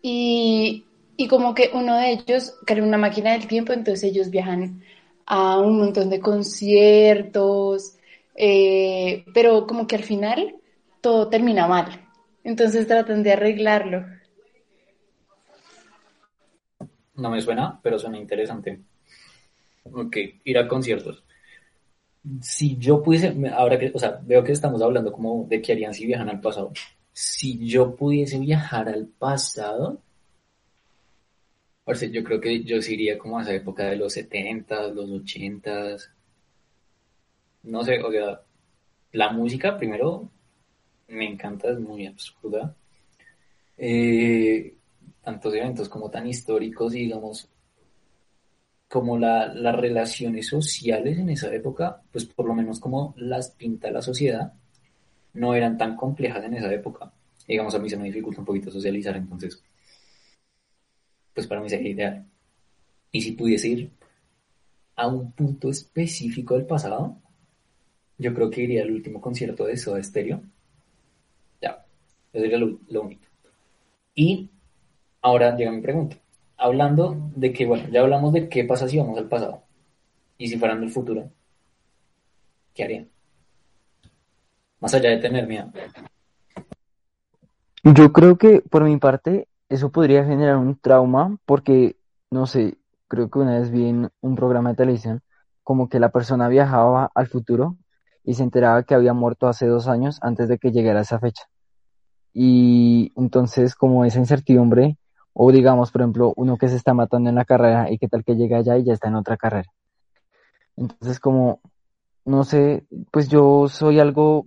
Y, 0.00 0.84
y 1.20 1.26
como 1.26 1.52
que 1.52 1.70
uno 1.74 1.98
de 1.98 2.12
ellos 2.12 2.54
crea 2.64 2.84
una 2.84 2.96
máquina 2.96 3.32
del 3.32 3.48
tiempo, 3.48 3.72
entonces 3.72 4.04
ellos 4.04 4.30
viajan 4.30 4.84
a 5.26 5.58
un 5.58 5.76
montón 5.76 6.08
de 6.10 6.20
conciertos, 6.20 7.98
eh, 8.36 9.24
pero 9.34 9.66
como 9.66 9.88
que 9.88 9.96
al 9.96 10.04
final 10.04 10.54
todo 11.00 11.28
termina 11.28 11.66
mal. 11.66 12.06
Entonces 12.44 12.86
tratan 12.86 13.24
de 13.24 13.32
arreglarlo. 13.32 14.06
No 17.16 17.30
me 17.30 17.40
suena, 17.40 17.80
pero 17.82 17.98
suena 17.98 18.16
interesante. 18.16 18.80
Ok, 19.92 20.16
ir 20.44 20.56
a 20.56 20.68
conciertos. 20.68 21.24
Si 22.40 22.76
yo 22.76 23.02
pudiese, 23.02 23.34
ahora 23.52 23.76
que, 23.76 23.90
o 23.92 23.98
sea, 23.98 24.20
veo 24.22 24.44
que 24.44 24.52
estamos 24.52 24.80
hablando 24.82 25.10
como 25.10 25.46
de 25.48 25.60
qué 25.60 25.72
harían 25.72 25.94
si 25.94 26.06
viajan 26.06 26.28
al 26.28 26.40
pasado. 26.40 26.70
Si 27.12 27.66
yo 27.66 27.96
pudiese 27.96 28.38
viajar 28.38 28.88
al 28.88 29.06
pasado, 29.08 30.00
yo 32.10 32.24
creo 32.24 32.40
que 32.40 32.62
yo 32.64 32.82
sí 32.82 32.94
iría 32.94 33.18
como 33.18 33.38
a 33.38 33.42
esa 33.42 33.54
época 33.54 33.84
de 33.84 33.96
los 33.96 34.12
70, 34.12 34.88
los 34.88 35.10
80. 35.10 35.96
No 37.64 37.82
sé, 37.84 38.00
o 38.02 38.10
sea, 38.10 38.40
la 39.12 39.32
música 39.32 39.76
primero 39.76 40.30
me 41.08 41.26
encanta, 41.26 41.70
es 41.70 41.80
muy 41.80 42.06
absurda. 42.06 42.74
Eh, 43.76 44.74
tantos 45.22 45.54
eventos 45.54 45.88
como 45.88 46.10
tan 46.10 46.26
históricos 46.26 46.94
y 46.94 47.00
digamos 47.00 47.48
como 48.88 49.18
la, 49.18 49.52
las 49.54 49.76
relaciones 49.76 50.48
sociales 50.48 51.18
en 51.18 51.28
esa 51.30 51.52
época, 51.54 52.02
pues 52.10 52.24
por 52.24 52.46
lo 52.46 52.54
menos 52.54 52.80
como 52.80 53.14
las 53.18 53.50
pinta 53.50 53.90
la 53.90 54.00
sociedad, 54.02 54.54
no 55.34 55.54
eran 55.54 55.76
tan 55.76 55.96
complejas 55.96 56.44
en 56.44 56.54
esa 56.54 56.72
época. 56.72 57.12
Digamos, 57.46 57.74
a 57.74 57.78
mí 57.78 57.88
se 57.88 57.96
me 57.96 58.04
dificulta 58.04 58.40
un 58.40 58.46
poquito 58.46 58.70
socializar, 58.70 59.16
entonces, 59.16 59.62
pues 61.38 61.46
para 61.46 61.60
mí 61.60 61.70
sería 61.70 61.90
ideal. 61.90 62.26
Y 63.12 63.22
si 63.22 63.32
pudiese 63.32 63.68
ir 63.68 63.90
a 64.96 65.06
un 65.06 65.32
punto 65.32 65.70
específico 65.70 66.54
del 66.54 66.66
pasado, 66.66 67.16
yo 68.18 68.34
creo 68.34 68.50
que 68.50 68.62
iría 68.62 68.82
al 68.82 68.90
último 68.90 69.20
concierto 69.20 69.64
de 69.64 69.76
Soda 69.76 70.02
Stereo. 70.02 70.42
Ya, 71.62 71.84
eso 72.32 72.42
sería 72.42 72.58
lo, 72.58 72.80
lo 72.88 73.02
único. 73.02 73.22
Y 74.14 74.50
Ahora 75.20 75.56
llega 75.56 75.70
mi 75.72 75.80
pregunta. 75.80 76.16
Hablando 76.56 77.30
de 77.34 77.52
que, 77.52 77.66
bueno, 77.66 77.88
ya 77.90 78.00
hablamos 78.00 78.32
de 78.32 78.48
qué 78.48 78.64
pasa 78.64 78.88
si 78.88 78.98
vamos 78.98 79.18
al 79.18 79.28
pasado 79.28 79.62
y 80.36 80.48
si 80.48 80.56
fueran 80.56 80.80
del 80.80 80.90
futuro, 80.90 81.30
¿qué 82.74 82.84
harían? 82.84 83.08
Más 84.80 84.94
allá 84.94 85.10
de 85.10 85.18
tener 85.18 85.46
miedo. 85.46 85.72
Yo 87.82 88.12
creo 88.12 88.38
que 88.38 88.60
por 88.60 88.84
mi 88.84 88.96
parte 88.96 89.48
eso 89.68 89.90
podría 89.90 90.24
generar 90.24 90.56
un 90.56 90.78
trauma 90.78 91.36
porque, 91.44 91.96
no 92.30 92.46
sé, 92.46 92.78
creo 93.08 93.30
que 93.30 93.38
una 93.38 93.58
vez 93.58 93.70
vi 93.70 93.88
en 93.88 94.10
un 94.20 94.36
programa 94.36 94.70
de 94.70 94.76
televisión 94.76 95.22
como 95.62 95.88
que 95.88 96.00
la 96.00 96.10
persona 96.10 96.48
viajaba 96.48 97.10
al 97.14 97.26
futuro 97.26 97.76
y 98.24 98.34
se 98.34 98.42
enteraba 98.42 98.82
que 98.82 98.94
había 98.94 99.12
muerto 99.12 99.48
hace 99.48 99.66
dos 99.66 99.88
años 99.88 100.18
antes 100.22 100.48
de 100.48 100.58
que 100.58 100.70
llegara 100.70 101.00
esa 101.00 101.18
fecha. 101.18 101.44
Y 102.32 103.12
entonces 103.16 103.74
como 103.74 104.04
esa 104.04 104.18
incertidumbre 104.18 104.96
o 105.40 105.52
digamos, 105.52 105.92
por 105.92 106.00
ejemplo, 106.00 106.32
uno 106.36 106.56
que 106.56 106.68
se 106.68 106.76
está 106.76 106.94
matando 106.94 107.30
en 107.30 107.36
la 107.36 107.44
carrera 107.44 107.90
y 107.90 107.98
qué 107.98 108.08
tal 108.08 108.24
que 108.24 108.34
llega 108.34 108.58
allá 108.58 108.76
y 108.76 108.84
ya 108.84 108.92
está 108.92 109.06
en 109.06 109.14
otra 109.14 109.36
carrera. 109.36 109.70
Entonces, 110.76 111.20
como, 111.20 111.60
no 112.24 112.42
sé, 112.42 112.86
pues 113.12 113.28
yo 113.28 113.68
soy 113.68 114.00
algo 114.00 114.46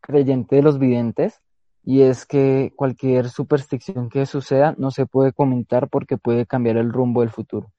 creyente 0.00 0.56
de 0.56 0.62
los 0.62 0.78
videntes 0.78 1.40
y 1.84 2.02
es 2.02 2.26
que 2.26 2.72
cualquier 2.76 3.30
superstición 3.30 4.08
que 4.10 4.26
suceda 4.26 4.74
no 4.78 4.90
se 4.90 5.06
puede 5.06 5.32
comentar 5.32 5.88
porque 5.88 6.18
puede 6.18 6.46
cambiar 6.46 6.76
el 6.76 6.92
rumbo 6.92 7.20
del 7.22 7.30
futuro. 7.30 7.72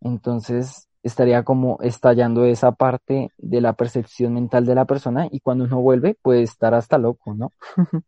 Entonces, 0.00 0.88
estaría 1.02 1.44
como 1.44 1.78
estallando 1.82 2.44
esa 2.44 2.72
parte 2.72 3.32
de 3.38 3.60
la 3.60 3.74
percepción 3.74 4.34
mental 4.34 4.66
de 4.66 4.74
la 4.74 4.84
persona 4.86 5.28
y 5.30 5.40
cuando 5.40 5.64
uno 5.64 5.80
vuelve 5.80 6.16
puede 6.20 6.42
estar 6.42 6.74
hasta 6.74 6.98
loco, 6.98 7.34
¿no? 7.34 7.52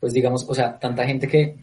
pues 0.00 0.12
digamos, 0.12 0.48
o 0.48 0.54
sea, 0.54 0.78
tanta 0.78 1.04
gente 1.06 1.28
que, 1.28 1.62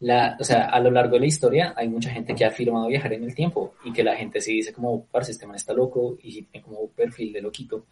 la, 0.00 0.36
o 0.38 0.44
sea, 0.44 0.66
a 0.66 0.80
lo 0.80 0.90
largo 0.90 1.14
de 1.14 1.20
la 1.20 1.26
historia 1.26 1.74
hay 1.76 1.88
mucha 1.88 2.10
gente 2.10 2.34
que 2.34 2.44
ha 2.44 2.48
afirmado 2.48 2.88
viajar 2.88 3.12
en 3.14 3.24
el 3.24 3.34
tiempo 3.34 3.74
y 3.84 3.92
que 3.92 4.04
la 4.04 4.16
gente 4.16 4.40
sí 4.40 4.54
dice 4.54 4.72
como, 4.72 5.06
parce, 5.06 5.32
este 5.32 5.46
man 5.46 5.56
está 5.56 5.72
loco 5.72 6.16
y 6.22 6.42
tiene 6.42 6.64
como 6.64 6.88
perfil 6.88 7.32
de 7.32 7.40
loquito. 7.42 7.86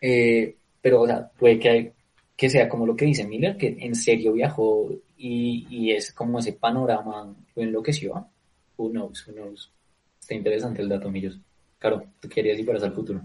Eh, 0.00 0.56
pero, 0.80 1.02
o 1.02 1.06
sea, 1.06 1.28
puede 1.28 1.58
que, 1.58 1.92
que 2.36 2.50
sea 2.50 2.68
como 2.68 2.86
lo 2.86 2.94
que 2.94 3.06
dice 3.06 3.26
Miller, 3.26 3.56
que 3.56 3.76
en 3.80 3.94
serio 3.94 4.34
viajó 4.34 4.90
y, 5.16 5.66
y 5.70 5.92
es 5.92 6.12
como 6.12 6.38
ese 6.38 6.52
panorama 6.52 7.34
lo 7.54 7.62
enloqueció. 7.62 8.28
Who 8.76 8.90
knows, 8.90 9.26
who 9.26 9.32
knows. 9.32 9.72
Está 10.20 10.34
interesante 10.34 10.82
el 10.82 10.88
dato, 10.88 11.10
Millos. 11.10 11.38
Claro, 11.78 12.04
¿tú 12.20 12.28
querías 12.28 12.58
ir 12.58 12.66
para 12.66 12.78
el 12.78 12.92
futuro? 12.92 13.22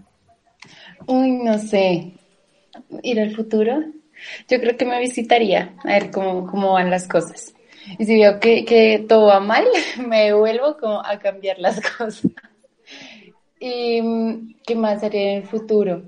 Uy, 1.08 1.32
no 1.32 1.58
sé. 1.58 2.14
¿Ir 3.04 3.20
al 3.20 3.36
futuro? 3.36 3.84
Yo 4.48 4.60
creo 4.60 4.78
que 4.78 4.86
me 4.86 5.00
visitaría, 5.00 5.76
a 5.84 5.88
ver 5.88 6.12
cómo, 6.12 6.48
cómo 6.48 6.74
van 6.74 6.90
las 6.90 7.08
cosas. 7.08 7.54
Y 7.98 8.06
si 8.06 8.16
veo 8.16 8.40
que, 8.40 8.66
que 8.66 9.06
todo 9.08 9.28
va 9.28 9.40
mal, 9.40 9.66
me 10.08 10.34
vuelvo 10.34 10.78
como 10.78 11.04
a 11.06 11.20
cambiar 11.20 11.60
las 11.60 11.80
cosas. 11.98 12.28
¿Y 13.60 14.56
qué 14.66 14.76
más 14.76 15.04
haría 15.04 15.34
en 15.34 15.38
el 15.44 15.48
futuro? 15.48 16.04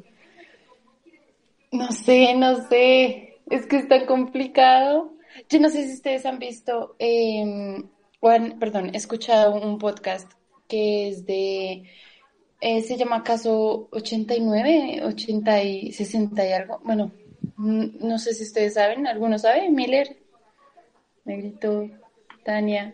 No 1.72 1.92
sé, 1.92 2.34
no 2.36 2.68
sé. 2.68 3.42
Es 3.50 3.66
que 3.66 3.78
está 3.78 4.06
complicado. 4.06 5.14
Yo 5.50 5.60
no 5.60 5.70
sé 5.70 5.88
si 5.88 5.94
ustedes 5.94 6.26
han 6.26 6.40
visto, 6.40 6.96
eh, 7.00 7.84
perdón, 8.60 8.92
he 8.94 8.98
escuchado 8.98 9.56
un 9.56 9.78
podcast 9.78 10.32
que 10.68 11.10
es 11.10 11.26
de, 11.26 11.84
eh, 12.62 12.82
se 12.82 12.98
llama 12.98 13.24
Caso 13.24 13.90
89, 13.92 15.02
80 15.04 15.64
y 15.64 15.92
60 15.92 16.48
y 16.48 16.52
algo. 16.54 16.80
Bueno, 16.84 17.12
Mm, 17.58 18.08
no 18.08 18.18
sé 18.20 18.34
si 18.34 18.44
ustedes 18.44 18.74
saben, 18.76 19.08
¿alguno 19.08 19.38
sabe? 19.38 19.70
Miller, 19.70 20.18
Negrito, 21.26 21.90
Tania. 22.44 22.94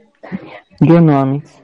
Yo 0.80 1.02
no, 1.02 1.20
Amix. 1.20 1.62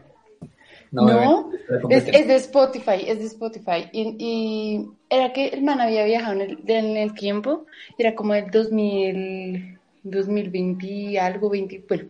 No, 0.91 1.51
es, 1.89 2.05
de 2.05 2.35
Spotify, 2.35 3.05
es 3.05 3.19
de 3.19 3.25
Spotify. 3.25 3.89
Y, 3.91 4.87
era 5.09 5.33
que 5.33 5.47
el 5.47 5.61
man 5.61 5.81
había 5.81 6.05
viajado 6.05 6.39
en 6.41 6.97
el, 6.97 7.13
tiempo, 7.13 7.65
era 7.97 8.15
como 8.15 8.33
el 8.33 8.49
2000, 8.49 9.77
2020, 10.03 11.19
algo, 11.19 11.49
20, 11.49 11.83
bueno, 11.87 12.05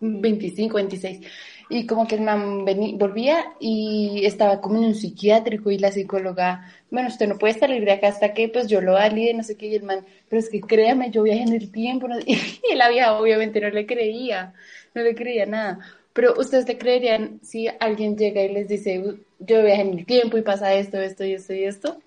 25, 0.00 0.76
26 0.76 1.20
y 1.70 1.86
como 1.86 2.06
que 2.06 2.14
el 2.14 2.22
man 2.22 2.64
volvía 2.64 3.52
y 3.60 4.22
estaba 4.24 4.60
como 4.60 4.78
en 4.78 4.84
un 4.86 4.94
psiquiátrico 4.94 5.70
y 5.70 5.78
la 5.78 5.92
psicóloga, 5.92 6.72
bueno, 6.90 7.08
usted 7.08 7.28
no 7.28 7.38
puede 7.38 7.54
salir 7.58 7.84
de 7.84 7.92
acá 7.92 8.08
hasta 8.08 8.32
que 8.32 8.48
pues 8.48 8.68
yo 8.68 8.80
lo 8.80 8.94
valide, 8.94 9.34
no 9.34 9.42
sé 9.42 9.56
qué, 9.56 9.66
y 9.66 9.74
el 9.74 9.82
man, 9.82 10.04
pero 10.28 10.40
es 10.40 10.48
que 10.48 10.60
créame, 10.60 11.10
yo 11.10 11.22
viajé 11.22 11.42
en 11.42 11.52
el 11.52 11.70
tiempo, 11.70 12.08
y 12.26 12.74
la 12.74 12.88
vieja 12.88 13.18
obviamente 13.18 13.60
no 13.60 13.70
le 13.70 13.86
creía, 13.86 14.54
no 14.94 15.02
le 15.02 15.14
creía 15.14 15.46
nada, 15.46 15.78
pero 16.12 16.34
ustedes 16.38 16.66
le 16.66 16.78
creerían 16.78 17.40
si 17.42 17.68
alguien 17.80 18.16
llega 18.16 18.42
y 18.42 18.52
les 18.52 18.68
dice, 18.68 19.02
yo 19.38 19.62
viajé 19.62 19.82
en 19.82 19.98
el 19.98 20.06
tiempo 20.06 20.38
y 20.38 20.42
pasa 20.42 20.74
esto, 20.74 20.98
esto 20.98 21.24
y 21.24 21.34
esto 21.34 21.54
y 21.54 21.64
esto. 21.64 21.98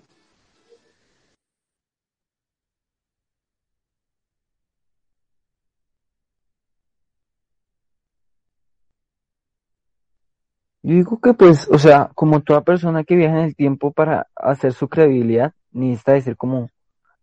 Yo 10.84 10.96
digo 10.96 11.20
que 11.22 11.34
pues, 11.34 11.68
o 11.70 11.78
sea, 11.78 12.10
como 12.16 12.42
toda 12.42 12.62
persona 12.62 13.04
que 13.04 13.16
viaja 13.16 13.40
en 13.40 13.46
el 13.46 13.56
tiempo 13.56 13.92
para 13.92 14.28
hacer 14.36 14.74
su 14.74 14.90
credibilidad, 14.90 15.54
necesita 15.72 16.14
decir 16.14 16.36
como 16.38 16.70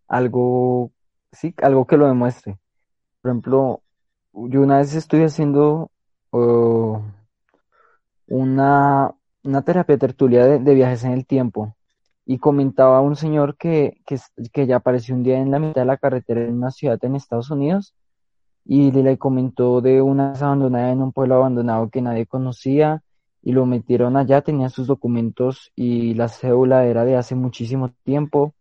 algo, 0.07 0.93
sí, 1.33 1.55
algo 1.62 1.87
que 1.87 1.97
lo 1.97 2.07
demuestre. 2.07 2.59
Por 3.21 3.31
ejemplo, 3.33 3.83
yo 4.33 4.62
una 4.62 4.79
vez 4.79 4.95
estoy 4.95 5.23
haciendo 5.25 5.91
uh, 6.33 6.99
una, 8.29 9.12
una 9.43 9.62
terapia 9.62 9.99
tertulia 9.99 10.45
de, 10.47 10.75
viajes 10.75 11.05
en 11.05 11.12
el 11.12 11.27
tiempo 11.27 11.75
y 12.25 12.38
comentaba 12.38 13.00
un 13.00 13.17
señor 13.17 13.57
que, 13.57 14.00
que, 14.53 14.67
ya 14.67 14.77
apareció 14.77 15.15
un 15.15 15.23
día 15.25 15.38
en 15.38 15.50
la 15.50 15.59
mitad 15.59 15.83
de 15.83 15.87
la 15.87 15.97
carretera 15.97 16.43
en 16.43 16.55
una 16.55 16.71
ciudad 16.71 16.99
en 17.03 17.17
Estados 17.17 17.50
Unidos 17.50 17.95
y 18.65 18.93
le 18.93 19.19
comentó 19.19 19.81
de 19.81 20.03
una 20.03 20.33
casa 20.33 20.47
abandonada 20.47 20.93
en 20.93 21.03
un 21.03 21.12
pueblo 21.12 21.37
abandonado 21.37 21.88
que 21.91 22.03
nadie 22.03 22.27
conocía 22.27 23.03
y 23.42 23.52
lo 23.52 23.66
metieron 23.66 24.16
allá, 24.16 24.42
tenía 24.42 24.68
sus 24.68 24.87
documentos 24.87 25.73
y 25.76 26.14
la 26.14 26.28
cédula 26.28 26.87
era 26.87 27.04
de 27.04 27.16
hace 27.16 27.35
muchísimo 27.35 27.92
tiempo 28.04 28.54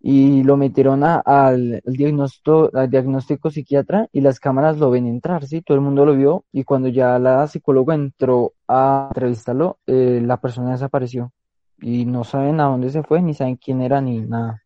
y 0.00 0.42
lo 0.44 0.56
metieron 0.58 1.02
a- 1.02 1.20
al, 1.24 1.80
al 1.86 1.92
diagnóstico, 1.94 2.70
al 2.74 2.90
diagnóstico 2.90 3.50
psiquiatra 3.50 4.06
y 4.12 4.20
las 4.20 4.38
cámaras 4.38 4.78
lo 4.78 4.90
ven 4.90 5.06
entrar, 5.06 5.46
¿sí? 5.46 5.62
Todo 5.62 5.76
el 5.76 5.80
mundo 5.82 6.04
lo 6.04 6.14
vio 6.14 6.44
y 6.52 6.64
cuando 6.64 6.88
ya 6.88 7.18
la 7.18 7.46
psicóloga 7.46 7.94
entró 7.94 8.52
a 8.68 9.08
entrevistarlo, 9.10 9.78
eh, 9.86 10.20
la 10.22 10.36
persona 10.40 10.72
desapareció 10.72 11.32
y 11.80 12.04
no 12.04 12.22
saben 12.24 12.60
a 12.60 12.64
dónde 12.64 12.90
se 12.90 13.02
fue, 13.02 13.22
ni 13.22 13.32
saben 13.34 13.56
quién 13.56 13.80
era, 13.80 14.00
ni 14.00 14.20
nada. 14.20 14.62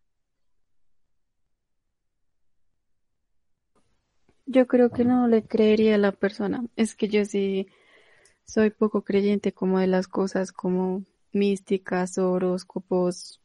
Yo 4.47 4.67
creo 4.67 4.91
que 4.91 5.05
no 5.05 5.29
le 5.29 5.43
creería 5.45 5.95
a 5.97 5.99
la 5.99 6.13
persona. 6.13 6.65
Es 6.75 6.95
que 6.95 7.09
yo 7.09 7.25
sí 7.25 7.69
soy 8.49 8.71
poco 8.71 9.03
creyente 9.03 9.53
como 9.53 9.79
de 9.79 9.87
las 9.87 10.09
cosas 10.09 10.53
como 10.53 11.05
místicas, 11.33 12.17
horóscopos, 12.17 13.41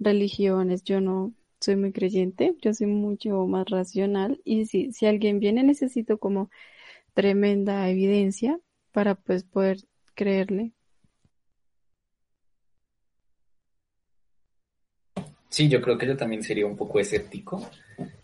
religiones. 0.00 0.82
Yo 0.82 1.00
no 1.00 1.32
soy 1.60 1.76
muy 1.76 1.92
creyente, 1.92 2.56
yo 2.60 2.74
soy 2.74 2.88
mucho 2.88 3.46
más 3.46 3.66
racional 3.70 4.40
y 4.44 4.66
si, 4.66 4.92
si 4.92 5.06
alguien 5.06 5.38
viene 5.38 5.62
necesito 5.62 6.18
como 6.18 6.50
tremenda 7.14 7.88
evidencia 7.88 8.58
para 8.92 9.14
pues 9.14 9.44
poder 9.44 9.78
creerle. 10.14 10.72
Sí, 15.48 15.68
yo 15.68 15.80
creo 15.80 15.96
que 15.96 16.06
yo 16.06 16.16
también 16.16 16.42
sería 16.42 16.66
un 16.66 16.76
poco 16.76 16.98
escéptico 16.98 17.64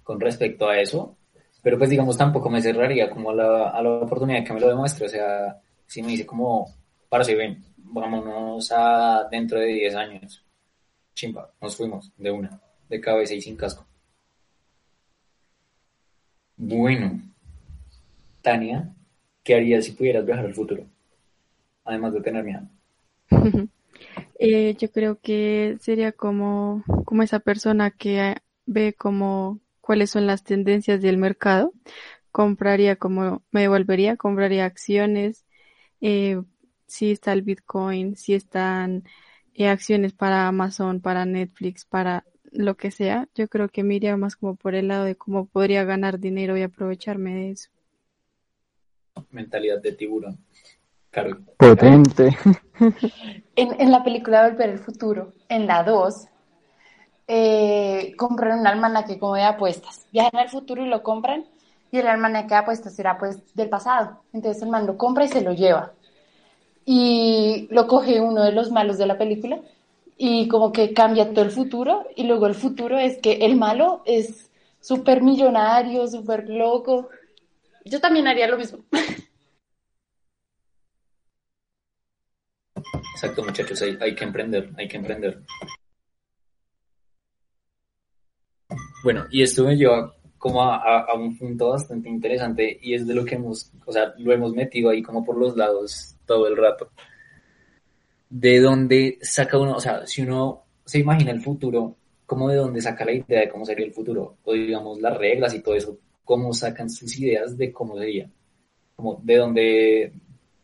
con 0.02 0.20
respecto 0.20 0.68
a 0.68 0.80
eso, 0.80 1.16
pero 1.62 1.78
pues 1.78 1.90
digamos 1.90 2.18
tampoco 2.18 2.50
me 2.50 2.60
cerraría 2.60 3.08
como 3.08 3.30
a 3.30 3.34
la, 3.34 3.70
a 3.70 3.82
la 3.82 3.90
oportunidad 3.90 4.44
que 4.44 4.52
me 4.52 4.60
lo 4.60 4.68
demuestre, 4.68 5.06
o 5.06 5.08
sea, 5.08 5.60
si 5.86 6.02
me 6.02 6.08
dice 6.08 6.26
como, 6.26 6.74
para 7.08 7.24
si 7.24 7.34
ven, 7.34 7.64
vámonos 7.76 8.72
a 8.72 9.28
dentro 9.30 9.58
de 9.58 9.66
10 9.66 9.94
años, 9.94 10.44
chimba, 11.14 11.50
nos 11.60 11.76
fuimos 11.76 12.12
de 12.16 12.30
una, 12.30 12.60
de 12.88 13.00
cabeza 13.00 13.34
y 13.34 13.40
sin 13.40 13.56
casco. 13.56 13.86
Bueno, 16.56 17.20
Tania, 18.42 18.94
¿qué 19.42 19.54
harías 19.54 19.84
si 19.84 19.92
pudieras 19.92 20.24
viajar 20.24 20.46
al 20.46 20.54
futuro? 20.54 20.84
Además 21.84 22.14
de 22.14 22.20
tener 22.20 22.44
miedo. 22.44 22.68
Eh, 24.40 24.74
yo 24.78 24.90
creo 24.90 25.20
que 25.20 25.76
sería 25.80 26.10
como, 26.10 26.82
como 27.04 27.22
esa 27.22 27.38
persona 27.38 27.92
que 27.92 28.34
ve 28.66 28.92
como 28.92 29.60
cuáles 29.80 30.10
son 30.10 30.26
las 30.26 30.42
tendencias 30.42 31.00
del 31.00 31.18
mercado, 31.18 31.72
compraría 32.32 32.96
como, 32.96 33.42
me 33.52 33.62
devolvería, 33.62 34.16
compraría 34.16 34.64
acciones, 34.64 35.43
eh, 36.06 36.42
si 36.86 37.12
está 37.12 37.32
el 37.32 37.40
Bitcoin, 37.40 38.14
si 38.14 38.34
están 38.34 39.04
eh, 39.54 39.68
acciones 39.68 40.12
para 40.12 40.46
Amazon, 40.46 41.00
para 41.00 41.24
Netflix, 41.24 41.86
para 41.86 42.26
lo 42.52 42.76
que 42.76 42.90
sea, 42.90 43.26
yo 43.34 43.48
creo 43.48 43.70
que 43.70 43.82
me 43.82 43.94
iría 43.94 44.14
más 44.18 44.36
como 44.36 44.54
por 44.54 44.74
el 44.74 44.88
lado 44.88 45.04
de 45.04 45.16
cómo 45.16 45.46
podría 45.46 45.84
ganar 45.84 46.20
dinero 46.20 46.58
y 46.58 46.62
aprovecharme 46.62 47.34
de 47.34 47.50
eso. 47.52 47.70
Mentalidad 49.30 49.80
de 49.80 49.92
tiburón. 49.92 50.38
Claro. 51.10 51.38
Potente. 51.56 52.36
En, 53.56 53.80
en 53.80 53.92
la 53.92 54.02
película 54.02 54.48
Volver 54.48 54.70
al 54.70 54.78
Futuro, 54.80 55.32
en 55.48 55.68
la 55.68 55.84
2, 55.84 56.26
eh, 57.28 58.14
compran 58.16 58.58
un 58.58 58.66
almanaque 58.66 59.16
como 59.20 59.36
de 59.36 59.44
apuestas. 59.44 60.08
Viajan 60.12 60.40
al 60.40 60.48
futuro 60.48 60.84
y 60.84 60.88
lo 60.88 61.04
compran, 61.04 61.44
y 61.90 61.98
el 61.98 62.06
almanaque 62.06 62.48
de 62.48 62.56
apuestas 62.56 62.94
será 62.94 63.18
pues 63.18 63.54
del 63.54 63.68
pasado. 63.68 64.22
Entonces 64.32 64.62
el 64.62 64.68
man 64.68 64.86
lo 64.86 64.96
compra 64.96 65.24
y 65.24 65.28
se 65.28 65.42
lo 65.42 65.52
lleva. 65.52 65.92
Y 66.84 67.68
lo 67.70 67.86
coge 67.86 68.20
uno 68.20 68.42
de 68.42 68.52
los 68.52 68.70
malos 68.70 68.98
de 68.98 69.06
la 69.06 69.16
película, 69.16 69.60
y 70.16 70.48
como 70.48 70.72
que 70.72 70.92
cambia 70.94 71.32
todo 71.32 71.44
el 71.44 71.50
futuro, 71.50 72.06
y 72.14 72.24
luego 72.24 72.46
el 72.46 72.54
futuro 72.54 72.98
es 72.98 73.18
que 73.18 73.44
el 73.44 73.56
malo 73.56 74.02
es 74.06 74.50
súper 74.80 75.22
millonario, 75.22 76.06
súper 76.06 76.48
loco. 76.48 77.08
Yo 77.84 78.00
también 78.00 78.26
haría 78.26 78.46
lo 78.48 78.58
mismo. 78.58 78.80
Exacto, 83.14 83.42
muchachos, 83.44 83.80
hay, 83.82 83.96
hay 84.00 84.14
que 84.14 84.24
emprender, 84.24 84.70
hay 84.76 84.88
que 84.88 84.96
emprender. 84.96 85.42
Bueno, 89.02 89.26
y 89.30 89.42
esto 89.42 89.64
me 89.64 89.76
lleva 89.76 90.14
como 90.44 90.62
a, 90.62 90.76
a- 90.76 91.00
a 91.10 91.14
un 91.14 91.36
punto 91.38 91.70
bastante 91.70 92.08
interesante 92.10 92.78
y 92.82 92.94
es 92.94 93.06
de 93.06 93.14
lo 93.14 93.24
que 93.24 93.36
hemos, 93.36 93.72
o 93.86 93.92
sea, 93.92 94.12
lo 94.18 94.32
hemos 94.32 94.52
metido 94.54 94.90
ahí 94.90 95.02
como 95.02 95.24
por 95.24 95.38
los 95.38 95.56
lados 95.56 96.16
todo 96.26 96.46
el 96.48 96.56
rato. 96.56 96.90
De 98.28 98.60
dónde 98.60 99.18
saca 99.22 99.58
uno, 99.58 99.76
o 99.76 99.80
sea, 99.80 100.06
si 100.06 100.22
uno 100.22 100.64
se 100.84 100.98
imagina 100.98 101.30
el 101.30 101.40
futuro, 101.40 101.94
¿cómo 102.26 102.48
de 102.48 102.56
dónde 102.56 102.80
saca 102.80 103.04
la 103.04 103.12
idea 103.12 103.40
de 103.40 103.48
cómo 103.48 103.64
sería 103.64 103.86
el 103.86 103.92
futuro? 103.92 104.36
O 104.44 104.52
digamos 104.54 105.00
las 105.00 105.16
reglas 105.16 105.54
y 105.54 105.60
todo 105.60 105.74
eso, 105.76 105.98
¿cómo 106.24 106.52
sacan 106.52 106.90
sus 106.90 107.16
ideas 107.18 107.56
de 107.56 107.72
cómo 107.72 107.96
sería? 107.98 108.28
Como 108.96 109.20
de 109.22 109.36
dónde, 109.36 110.12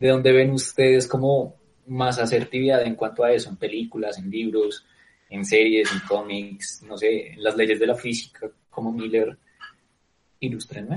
de 0.00 0.08
dónde 0.08 0.32
ven 0.32 0.52
ustedes 0.52 1.06
como 1.08 1.56
más 1.86 2.18
asertividad 2.18 2.82
en 2.86 2.96
cuanto 2.96 3.24
a 3.24 3.32
eso, 3.32 3.50
en 3.50 3.56
películas, 3.56 4.18
en 4.18 4.30
libros, 4.30 4.84
en 5.30 5.44
series, 5.44 5.92
en 5.92 6.00
cómics, 6.08 6.82
no 6.88 6.98
sé, 6.98 7.32
en 7.34 7.42
las 7.44 7.56
leyes 7.56 7.80
de 7.80 7.86
la 7.86 7.94
física, 7.96 8.50
como 8.70 8.92
Miller. 8.92 9.36
Ilústrenme. 10.40 10.96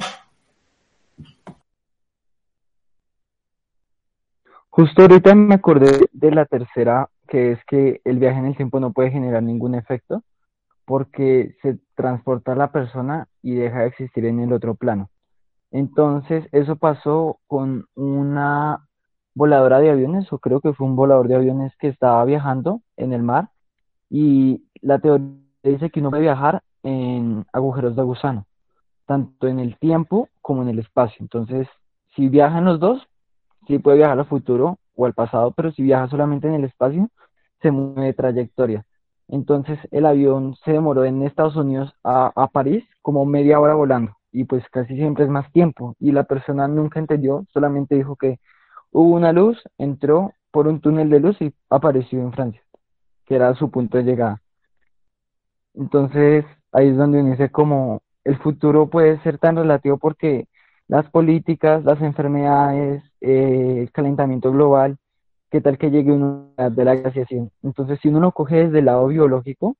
Justo 4.69 5.01
ahorita 5.03 5.35
me 5.35 5.55
acordé 5.55 6.07
de 6.11 6.31
la 6.31 6.45
tercera, 6.45 7.09
que 7.27 7.51
es 7.51 7.59
que 7.65 8.01
el 8.05 8.17
viaje 8.17 8.39
en 8.39 8.45
el 8.47 8.57
tiempo 8.57 8.79
no 8.79 8.91
puede 8.91 9.11
generar 9.11 9.43
ningún 9.43 9.75
efecto 9.75 10.23
porque 10.85 11.55
se 11.61 11.77
transporta 11.95 12.55
la 12.55 12.71
persona 12.71 13.27
y 13.41 13.55
deja 13.55 13.81
de 13.81 13.87
existir 13.87 14.25
en 14.25 14.39
el 14.39 14.51
otro 14.51 14.75
plano. 14.75 15.09
Entonces, 15.71 16.45
eso 16.51 16.75
pasó 16.75 17.39
con 17.47 17.85
una 17.95 18.87
voladora 19.35 19.79
de 19.79 19.89
aviones, 19.89 20.31
o 20.31 20.39
creo 20.39 20.61
que 20.61 20.73
fue 20.73 20.87
un 20.87 20.95
volador 20.95 21.27
de 21.27 21.35
aviones 21.35 21.75
que 21.77 21.87
estaba 21.87 22.23
viajando 22.25 22.81
en 22.97 23.13
el 23.13 23.23
mar 23.23 23.49
y 24.09 24.65
la 24.81 24.99
teoría 24.99 25.27
dice 25.63 25.89
que 25.89 25.99
uno 25.99 26.09
puede 26.09 26.23
viajar 26.23 26.61
en 26.83 27.45
agujeros 27.53 27.95
de 27.95 28.03
gusano, 28.03 28.45
tanto 29.05 29.47
en 29.47 29.59
el 29.59 29.77
tiempo 29.77 30.29
como 30.41 30.61
en 30.63 30.69
el 30.69 30.79
espacio. 30.79 31.17
Entonces, 31.19 31.67
si 32.15 32.29
viajan 32.29 32.65
los 32.65 32.79
dos, 32.79 33.01
sí 33.67 33.79
puede 33.79 33.97
viajar 33.97 34.19
al 34.19 34.25
futuro 34.25 34.77
o 34.95 35.05
al 35.05 35.13
pasado, 35.13 35.51
pero 35.51 35.71
si 35.71 35.83
viaja 35.83 36.07
solamente 36.09 36.47
en 36.47 36.55
el 36.55 36.65
espacio, 36.65 37.09
se 37.61 37.71
mueve 37.71 38.07
de 38.07 38.13
trayectoria. 38.13 38.85
Entonces 39.27 39.79
el 39.91 40.05
avión 40.05 40.55
se 40.63 40.73
demoró 40.73 41.05
en 41.05 41.23
Estados 41.23 41.55
Unidos 41.55 41.93
a, 42.03 42.47
París 42.51 42.83
como 43.01 43.25
media 43.25 43.59
hora 43.59 43.73
volando 43.73 44.15
y 44.31 44.43
pues 44.43 44.63
casi 44.69 44.95
siempre 44.95 45.23
es 45.23 45.29
más 45.29 45.51
tiempo 45.51 45.95
y 45.99 46.11
la 46.11 46.23
persona 46.23 46.67
nunca 46.67 46.99
entendió, 46.99 47.45
solamente 47.53 47.95
dijo 47.95 48.15
que 48.15 48.39
hubo 48.91 49.15
una 49.15 49.31
luz, 49.31 49.61
entró 49.77 50.33
por 50.51 50.67
un 50.67 50.81
túnel 50.81 51.09
de 51.09 51.19
luz 51.19 51.41
y 51.41 51.53
apareció 51.69 52.19
en 52.19 52.33
Francia, 52.33 52.61
que 53.25 53.35
era 53.35 53.55
su 53.55 53.71
punto 53.71 53.97
de 53.97 54.03
llegada. 54.03 54.41
Entonces 55.73 56.45
ahí 56.71 56.89
es 56.89 56.97
donde 56.97 57.21
uno 57.21 57.35
como 57.51 58.01
el 58.23 58.37
futuro 58.37 58.89
puede 58.89 59.21
ser 59.23 59.37
tan 59.37 59.55
relativo 59.55 59.97
porque 59.97 60.47
las 60.87 61.09
políticas, 61.09 61.83
las 61.83 62.01
enfermedades, 62.01 63.03
eh, 63.21 63.79
el 63.81 63.91
calentamiento 63.91 64.51
global, 64.51 64.97
qué 65.49 65.61
tal 65.61 65.77
que 65.77 65.91
llegue 65.91 66.11
una 66.11 66.69
de 66.69 66.85
la 66.85 66.95
glaciación. 66.95 67.51
Entonces, 67.63 67.99
si 68.01 68.09
uno 68.09 68.19
lo 68.19 68.31
coge 68.31 68.65
desde 68.65 68.79
el 68.79 68.85
lado 68.85 69.07
biológico, 69.07 69.77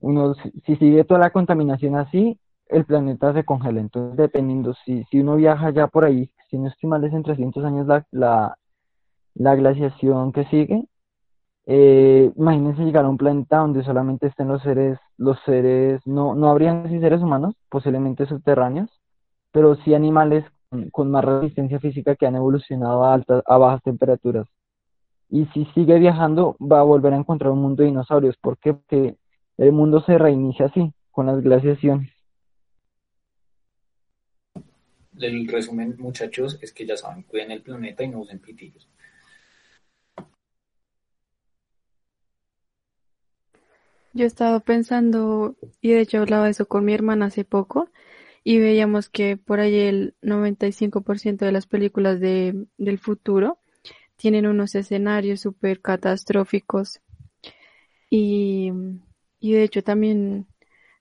uno, 0.00 0.34
si 0.34 0.50
si 0.66 0.76
sigue 0.76 1.04
toda 1.04 1.20
la 1.20 1.30
contaminación 1.30 1.96
así, 1.96 2.38
el 2.68 2.84
planeta 2.84 3.32
se 3.34 3.44
congela. 3.44 3.80
Entonces, 3.80 4.16
dependiendo, 4.16 4.74
si, 4.84 5.04
si 5.10 5.20
uno 5.20 5.36
viaja 5.36 5.70
ya 5.70 5.86
por 5.88 6.04
ahí, 6.04 6.30
si 6.50 6.58
no 6.58 6.68
estoy 6.68 6.88
mal, 6.90 7.04
es 7.04 7.12
en 7.12 7.22
300 7.22 7.64
años 7.64 7.86
la, 7.86 8.06
la, 8.10 8.58
la 9.34 9.54
glaciación 9.56 10.32
que 10.32 10.44
sigue, 10.46 10.86
eh, 11.66 12.32
imagínense 12.36 12.82
llegar 12.82 13.04
a 13.04 13.08
un 13.08 13.16
planeta 13.16 13.58
donde 13.58 13.84
solamente 13.84 14.26
estén 14.26 14.48
los 14.48 14.62
seres, 14.62 14.98
los 15.22 15.38
seres, 15.44 16.00
no, 16.06 16.34
no 16.34 16.50
habrían 16.50 16.86
así 16.86 16.98
seres 17.00 17.20
humanos, 17.20 17.54
posiblemente 17.68 18.26
subterráneos, 18.26 18.90
pero 19.52 19.76
sí 19.76 19.94
animales 19.94 20.44
con, 20.90 21.10
más 21.10 21.24
resistencia 21.24 21.78
física 21.78 22.16
que 22.16 22.26
han 22.26 22.36
evolucionado 22.36 23.04
a 23.04 23.14
altas, 23.14 23.42
a 23.46 23.58
bajas 23.58 23.82
temperaturas. 23.82 24.46
Y 25.28 25.46
si 25.46 25.64
sigue 25.74 25.98
viajando, 25.98 26.56
va 26.60 26.80
a 26.80 26.84
volver 26.84 27.12
a 27.14 27.16
encontrar 27.16 27.52
un 27.52 27.62
mundo 27.62 27.82
de 27.82 27.88
dinosaurios. 27.88 28.36
¿Por 28.36 28.58
qué? 28.58 28.74
Porque 28.74 29.16
el 29.58 29.72
mundo 29.72 30.00
se 30.02 30.18
reinicia 30.18 30.66
así, 30.66 30.92
con 31.10 31.26
las 31.26 31.40
glaciaciones. 31.40 32.10
El 35.18 35.46
resumen, 35.46 35.96
muchachos, 35.98 36.58
es 36.62 36.72
que 36.72 36.86
ya 36.86 36.96
saben, 36.96 37.22
cuiden 37.22 37.50
el 37.50 37.62
planeta 37.62 38.02
y 38.02 38.08
no 38.08 38.20
usen 38.20 38.40
pitillos. 38.40 38.88
Yo 44.14 44.24
he 44.24 44.26
estado 44.26 44.60
pensando, 44.60 45.56
y 45.80 45.92
de 45.92 46.00
hecho 46.00 46.18
hablaba 46.18 46.48
eso 46.48 46.66
con 46.66 46.84
mi 46.84 46.92
hermana 46.94 47.26
hace 47.26 47.44
poco, 47.44 47.88
y 48.44 48.58
veíamos 48.58 49.08
que 49.08 49.36
por 49.36 49.60
ahí 49.60 49.74
el 49.80 50.14
95% 50.22 51.44
de 51.46 51.52
las 51.52 51.66
películas 51.66 52.20
de, 52.20 52.66
del 52.78 52.98
futuro 52.98 53.58
tienen 54.16 54.46
unos 54.46 54.74
escenarios 54.74 55.40
súper 55.40 55.80
catastróficos. 55.80 57.00
Y, 58.10 58.72
y 59.40 59.52
de 59.52 59.62
hecho 59.64 59.82
también 59.82 60.46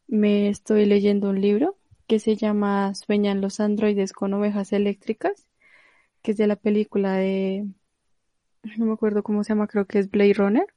me 0.08 0.50
estoy 0.50 0.86
leyendo 0.86 1.30
un 1.30 1.42
libro 1.42 1.78
que 2.08 2.20
se 2.20 2.36
llama 2.36 2.94
Sueñan 2.96 3.42
los 3.42 3.60
androides 3.60 4.14
con 4.14 4.34
ovejas 4.34 4.74
eléctricas, 4.74 5.48
que 6.24 6.32
es 6.32 6.38
de 6.38 6.48
la 6.48 6.58
película 6.58 7.16
de, 7.16 7.68
no 8.78 8.86
me 8.86 8.94
acuerdo 8.94 9.24
cómo 9.24 9.44
se 9.44 9.50
llama, 9.50 9.68
creo 9.68 9.86
que 9.86 10.00
es 10.00 10.10
Blade 10.10 10.34
Runner, 10.34 10.68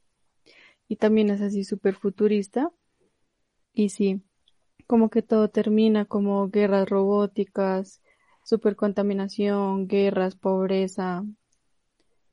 y 0.88 0.97
también 0.97 1.31
es 1.31 1.40
así 1.40 1.64
súper 1.64 1.94
futurista, 1.97 2.73
y 3.75 3.90
sí, 3.90 4.23
como 4.87 5.11
que 5.11 5.23
todo 5.23 5.51
termina 5.51 6.07
como 6.07 6.49
guerras 6.51 6.88
robóticas, 6.88 8.03
supercontaminación, 8.44 9.88
guerras, 9.88 10.37
pobreza, 10.37 11.25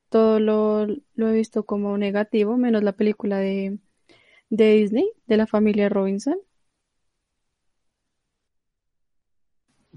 todo 0.09 0.39
lo, 0.39 0.85
lo 1.15 1.29
he 1.29 1.33
visto 1.33 1.65
como 1.65 1.97
negativo, 1.97 2.57
menos 2.57 2.83
la 2.83 2.93
película 2.93 3.39
de, 3.39 3.79
de 4.49 4.73
Disney, 4.73 5.11
de 5.27 5.37
la 5.37 5.47
familia 5.47 5.89
Robinson. 5.89 6.37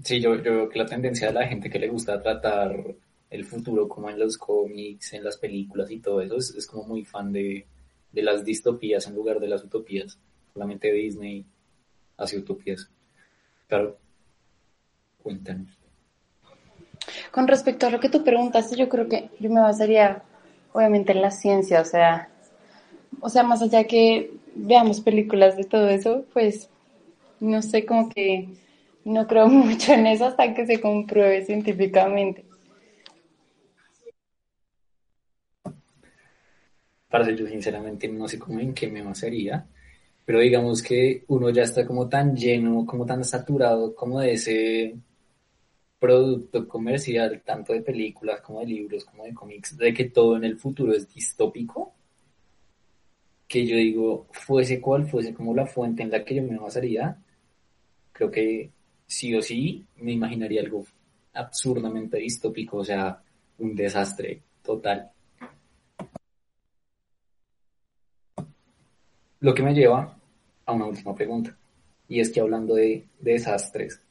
Sí, 0.03 0.21
yo, 0.21 0.35
yo 0.41 0.53
veo 0.55 0.69
que 0.69 0.79
la 0.79 0.85
tendencia 0.85 1.27
de 1.27 1.33
la 1.33 1.47
gente 1.47 1.69
que 1.69 1.79
le 1.79 1.89
gusta 1.89 2.21
tratar 2.21 2.95
el 3.29 3.45
futuro 3.45 3.87
como 3.89 4.09
en 4.09 4.19
los 4.19 4.37
cómics, 4.37 5.13
en 5.13 5.23
las 5.23 5.37
películas 5.37 5.91
y 5.91 5.99
todo 5.99 6.21
eso, 6.21 6.37
es, 6.37 6.51
es 6.55 6.67
como 6.67 6.83
muy 6.85 7.03
fan 7.05 7.31
de, 7.33 7.65
de 8.15 8.23
las 8.23 8.45
distopías 8.45 9.05
en 9.07 9.13
lugar 9.13 9.39
de 9.39 9.49
las 9.49 9.63
utopías. 9.63 10.17
Solamente 10.53 10.91
Disney 10.91 11.45
hace 12.17 12.37
utopías. 12.39 12.89
Claro, 13.67 13.97
cuéntanos. 15.21 15.77
Con 17.31 17.47
respecto 17.47 17.85
a 17.85 17.89
lo 17.89 17.99
que 17.99 18.09
tú 18.09 18.23
preguntaste, 18.23 18.77
yo 18.77 18.87
creo 18.87 19.09
que 19.09 19.29
yo 19.39 19.49
me 19.49 19.59
basaría 19.59 20.23
obviamente 20.71 21.11
en 21.11 21.21
la 21.21 21.31
ciencia, 21.31 21.81
o 21.81 21.85
sea, 21.85 22.29
o 23.19 23.29
sea, 23.29 23.43
más 23.43 23.61
allá 23.61 23.83
que 23.83 24.31
veamos 24.55 25.01
películas 25.01 25.57
de 25.57 25.65
todo 25.65 25.89
eso, 25.89 26.25
pues 26.33 26.69
no 27.41 27.61
sé, 27.61 27.85
como 27.85 28.09
que 28.09 28.47
no 29.03 29.27
creo 29.27 29.47
mucho 29.49 29.93
en 29.93 30.07
eso 30.07 30.25
hasta 30.25 30.53
que 30.53 30.65
se 30.65 30.79
compruebe 30.79 31.45
científicamente. 31.45 32.44
Para 37.15 37.31
yo 37.31 37.47
sinceramente 37.47 38.09
no 38.09 38.27
sé 38.27 38.37
cómo 38.37 38.59
en 38.59 38.73
qué 38.73 38.89
me 38.89 39.01
basaría, 39.01 39.65
pero 40.25 40.41
digamos 40.41 40.83
que 40.83 41.23
uno 41.29 41.49
ya 41.49 41.63
está 41.63 41.85
como 41.87 42.09
tan 42.09 42.35
lleno, 42.35 42.85
como 42.85 43.05
tan 43.05 43.23
saturado, 43.23 43.95
como 43.95 44.19
de 44.19 44.33
ese 44.33 44.95
producto 45.97 46.67
comercial, 46.67 47.41
tanto 47.45 47.71
de 47.71 47.79
películas 47.81 48.41
como 48.41 48.59
de 48.59 48.65
libros, 48.65 49.05
como 49.05 49.23
de 49.23 49.33
cómics, 49.33 49.77
de 49.77 49.93
que 49.93 50.09
todo 50.09 50.35
en 50.35 50.43
el 50.43 50.57
futuro 50.57 50.91
es 50.91 51.07
distópico, 51.07 51.93
que 53.47 53.65
yo 53.65 53.77
digo, 53.77 54.27
fuese 54.31 54.81
cual 54.81 55.07
fuese 55.07 55.33
como 55.33 55.55
la 55.55 55.65
fuente 55.65 56.03
en 56.03 56.11
la 56.11 56.21
que 56.25 56.35
yo 56.35 56.43
me 56.43 56.57
basaría, 56.57 57.17
creo 58.11 58.29
que 58.29 58.71
sí 59.07 59.33
o 59.33 59.41
sí 59.41 59.85
me 60.01 60.11
imaginaría 60.11 60.59
algo 60.59 60.83
absurdamente 61.31 62.17
distópico, 62.17 62.79
o 62.79 62.83
sea, 62.83 63.23
un 63.59 63.73
desastre 63.73 64.41
total. 64.61 65.14
Lo 69.45 69.53
que 69.53 69.61
me 69.61 69.75
lleva 69.75 70.17
a 70.65 70.73
una 70.73 70.87
última 70.87 71.13
pregunta, 71.13 71.55
y 72.09 72.19
es 72.19 72.31
que 72.31 72.39
hablando 72.39 72.73
de, 72.73 73.05
de 73.19 73.33
desastres, 73.33 74.01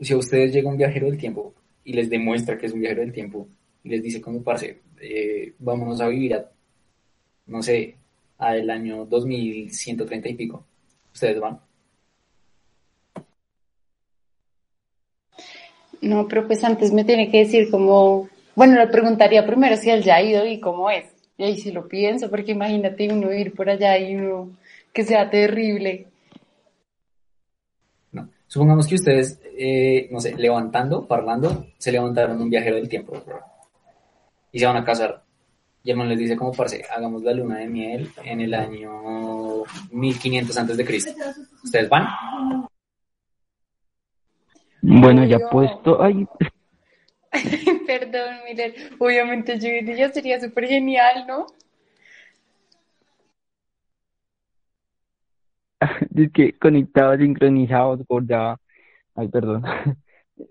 si 0.00 0.14
a 0.14 0.16
ustedes 0.16 0.54
llega 0.54 0.70
un 0.70 0.78
viajero 0.78 1.06
del 1.06 1.18
tiempo 1.18 1.52
y 1.84 1.92
les 1.92 2.08
demuestra 2.08 2.56
que 2.56 2.64
es 2.64 2.72
un 2.72 2.80
viajero 2.80 3.02
del 3.02 3.12
tiempo 3.12 3.46
y 3.84 3.90
les 3.90 4.02
dice 4.02 4.22
como 4.22 4.42
parce, 4.42 4.80
eh, 5.02 5.52
vámonos 5.58 6.00
a 6.00 6.08
vivir 6.08 6.32
a, 6.32 6.50
no 7.48 7.62
sé, 7.62 7.96
al 8.38 8.70
año 8.70 9.04
2130 9.04 10.30
y 10.30 10.34
pico, 10.34 10.64
ustedes 11.12 11.38
van. 11.38 11.60
No, 16.00 16.26
pero 16.26 16.46
pues 16.46 16.64
antes 16.64 16.90
me 16.90 17.04
tiene 17.04 17.30
que 17.30 17.40
decir 17.40 17.70
como, 17.70 18.30
bueno, 18.54 18.78
le 18.78 18.86
preguntaría 18.86 19.46
primero 19.46 19.76
si 19.76 19.90
él 19.90 20.02
ya 20.02 20.16
ha 20.16 20.22
ido 20.22 20.46
y 20.46 20.58
cómo 20.58 20.88
es. 20.90 21.17
Y 21.38 21.44
ahí 21.44 21.56
sí 21.56 21.70
lo 21.70 21.86
pienso, 21.86 22.28
porque 22.28 22.50
imagínate 22.50 23.08
uno 23.12 23.32
ir 23.32 23.54
por 23.54 23.70
allá 23.70 23.96
y 23.96 24.16
uno 24.16 24.50
que 24.92 25.04
sea 25.04 25.30
terrible. 25.30 26.08
No. 28.10 28.28
Supongamos 28.48 28.88
que 28.88 28.96
ustedes, 28.96 29.40
eh, 29.56 30.08
no 30.10 30.18
sé, 30.20 30.36
levantando, 30.36 31.06
parlando, 31.06 31.66
se 31.78 31.92
levantaron 31.92 32.42
un 32.42 32.50
viajero 32.50 32.74
del 32.74 32.88
tiempo 32.88 33.22
y 34.50 34.58
se 34.58 34.66
van 34.66 34.78
a 34.78 34.84
casar. 34.84 35.22
Y 35.84 35.92
el 35.92 35.96
man 35.96 36.08
les 36.08 36.18
dice 36.18 36.36
como, 36.36 36.52
parce, 36.52 36.84
hagamos 36.90 37.22
la 37.22 37.32
luna 37.32 37.58
de 37.58 37.68
miel 37.68 38.10
en 38.24 38.40
el 38.40 38.52
año 38.52 39.62
1500 39.92 40.58
antes 40.58 40.76
de 40.76 40.84
Cristo. 40.84 41.12
¿Ustedes 41.62 41.88
van? 41.88 42.08
Bueno, 44.82 45.24
ya 45.24 45.38
puesto, 45.48 46.02
ay, 46.02 46.26
Perdón, 47.86 48.36
miren, 48.46 48.72
obviamente 48.98 49.58
yo 49.58 50.08
sería 50.10 50.40
súper 50.40 50.66
genial, 50.66 51.26
¿no? 51.26 51.46
es 56.14 56.32
que 56.32 56.58
conectados, 56.58 57.18
sincronizados, 57.18 58.00
ya, 58.26 58.56
ay, 59.14 59.28
perdón. 59.28 59.62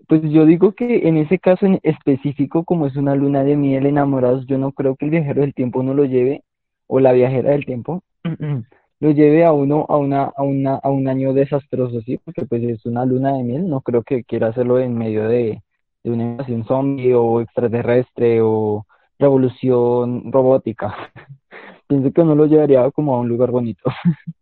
Pues 0.06 0.20
yo 0.22 0.44
digo 0.44 0.72
que 0.74 1.08
en 1.08 1.16
ese 1.16 1.38
caso 1.38 1.64
en 1.64 1.80
específico, 1.82 2.64
como 2.64 2.86
es 2.86 2.96
una 2.96 3.14
luna 3.14 3.42
de 3.42 3.56
miel 3.56 3.86
enamorados, 3.86 4.44
yo 4.46 4.58
no 4.58 4.72
creo 4.72 4.96
que 4.96 5.06
el 5.06 5.10
viajero 5.10 5.40
del 5.40 5.54
tiempo 5.54 5.82
no 5.82 5.94
lo 5.94 6.04
lleve, 6.04 6.44
o 6.86 7.00
la 7.00 7.12
viajera 7.12 7.52
del 7.52 7.64
tiempo, 7.64 8.02
lo 9.00 9.10
lleve 9.12 9.46
a 9.46 9.52
uno 9.52 9.86
a 9.88 9.96
una, 9.96 10.24
a 10.24 10.42
una, 10.42 10.74
a 10.74 10.90
un 10.90 11.08
año 11.08 11.32
desastroso, 11.32 12.02
¿sí? 12.02 12.18
Porque 12.22 12.44
pues 12.44 12.62
es 12.64 12.84
una 12.84 13.06
luna 13.06 13.32
de 13.32 13.44
miel, 13.44 13.66
no 13.66 13.80
creo 13.80 14.02
que 14.02 14.24
quiera 14.24 14.48
hacerlo 14.48 14.78
en 14.78 14.96
medio 14.98 15.26
de, 15.26 15.62
de 16.08 16.14
una 16.14 16.24
invasión 16.24 16.64
zombie 16.64 17.14
o 17.14 17.40
extraterrestre 17.40 18.40
o 18.42 18.86
revolución 19.18 20.32
robótica. 20.32 21.12
Pienso 21.88 22.12
que 22.12 22.20
uno 22.20 22.34
lo 22.34 22.46
llevaría 22.46 22.90
como 22.90 23.14
a 23.14 23.20
un 23.20 23.28
lugar 23.28 23.50
bonito. 23.50 23.90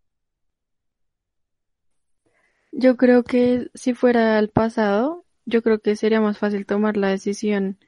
Yo 2.72 2.96
creo 2.98 3.24
que 3.24 3.70
si 3.72 3.94
fuera 3.94 4.36
al 4.36 4.50
pasado, 4.50 5.24
yo 5.46 5.62
creo 5.62 5.78
que 5.78 5.96
sería 5.96 6.20
más 6.20 6.38
fácil 6.38 6.66
tomar 6.66 6.98
la 6.98 7.08
decisión. 7.08 7.78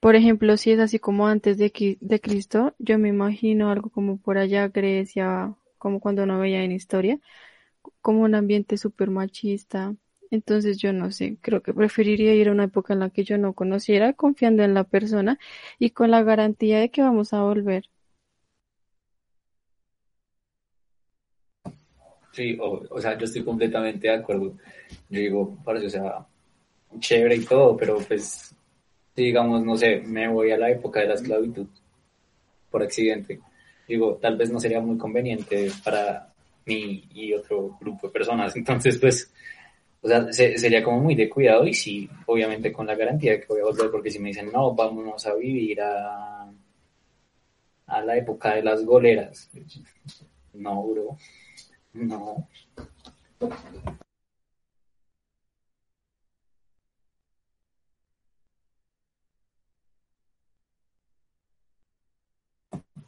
Por 0.00 0.16
ejemplo, 0.16 0.56
si 0.56 0.72
es 0.72 0.80
así 0.80 0.98
como 0.98 1.28
antes 1.28 1.58
de, 1.58 1.98
de 2.00 2.20
Cristo, 2.20 2.74
yo 2.78 2.98
me 2.98 3.08
imagino 3.08 3.70
algo 3.70 3.90
como 3.90 4.18
por 4.18 4.36
allá, 4.36 4.68
Grecia, 4.68 5.54
como 5.78 6.00
cuando 6.00 6.24
uno 6.24 6.40
veía 6.40 6.64
en 6.64 6.72
historia, 6.72 7.20
como 8.00 8.22
un 8.22 8.34
ambiente 8.34 8.76
súper 8.76 9.10
machista. 9.10 9.94
Entonces 10.30 10.78
yo 10.78 10.92
no 10.92 11.10
sé, 11.12 11.38
creo 11.40 11.62
que 11.62 11.72
preferiría 11.74 12.34
ir 12.34 12.48
a 12.48 12.52
una 12.52 12.64
época 12.64 12.92
en 12.94 13.00
la 13.00 13.10
que 13.10 13.24
yo 13.24 13.38
no 13.38 13.54
conociera, 13.54 14.12
confiando 14.14 14.62
en 14.64 14.74
la 14.74 14.84
persona 14.84 15.38
y 15.78 15.90
con 15.90 16.10
la 16.10 16.22
garantía 16.22 16.80
de 16.80 16.90
que 16.90 17.02
vamos 17.02 17.32
a 17.32 17.42
volver. 17.42 17.88
Sí, 22.32 22.56
o, 22.60 22.82
o 22.90 23.00
sea, 23.00 23.16
yo 23.16 23.24
estoy 23.26 23.44
completamente 23.44 24.08
de 24.08 24.14
acuerdo. 24.14 24.54
Yo 25.08 25.20
digo, 25.20 25.58
parece, 25.64 25.86
o 25.86 25.90
sea, 25.90 26.26
chévere 26.98 27.36
y 27.36 27.44
todo, 27.44 27.76
pero 27.76 27.98
pues, 27.98 28.54
digamos, 29.16 29.64
no 29.64 29.76
sé, 29.76 30.00
me 30.02 30.28
voy 30.28 30.52
a 30.52 30.58
la 30.58 30.70
época 30.70 31.00
de 31.00 31.08
la 31.08 31.14
esclavitud 31.14 31.68
por 32.70 32.82
accidente. 32.82 33.40
Digo, 33.86 34.16
tal 34.20 34.36
vez 34.36 34.50
no 34.50 34.58
sería 34.60 34.80
muy 34.80 34.96
conveniente 34.98 35.70
para 35.84 36.32
mí 36.66 37.04
y 37.14 37.32
otro 37.34 37.76
grupo 37.80 38.06
de 38.08 38.12
personas. 38.12 38.56
Entonces, 38.56 38.98
pues, 38.98 39.32
o 40.04 40.08
sea, 40.08 40.32
se- 40.32 40.58
sería 40.58 40.84
como 40.84 41.00
muy 41.00 41.14
de 41.16 41.28
cuidado 41.30 41.66
y 41.66 41.74
sí, 41.74 42.08
obviamente 42.26 42.72
con 42.72 42.86
la 42.86 42.94
garantía 42.94 43.32
de 43.32 43.40
que 43.40 43.46
voy 43.48 43.60
a 43.60 43.64
volver, 43.64 43.90
porque 43.90 44.10
si 44.10 44.18
me 44.20 44.28
dicen, 44.28 44.50
no, 44.52 44.74
vámonos 44.74 45.26
a 45.26 45.34
vivir 45.34 45.80
a, 45.80 46.48
a 47.86 48.00
la 48.02 48.16
época 48.18 48.54
de 48.54 48.62
las 48.62 48.84
goleras. 48.84 49.50
No, 50.54 50.82
bro. 50.88 51.18
No. 51.94 52.48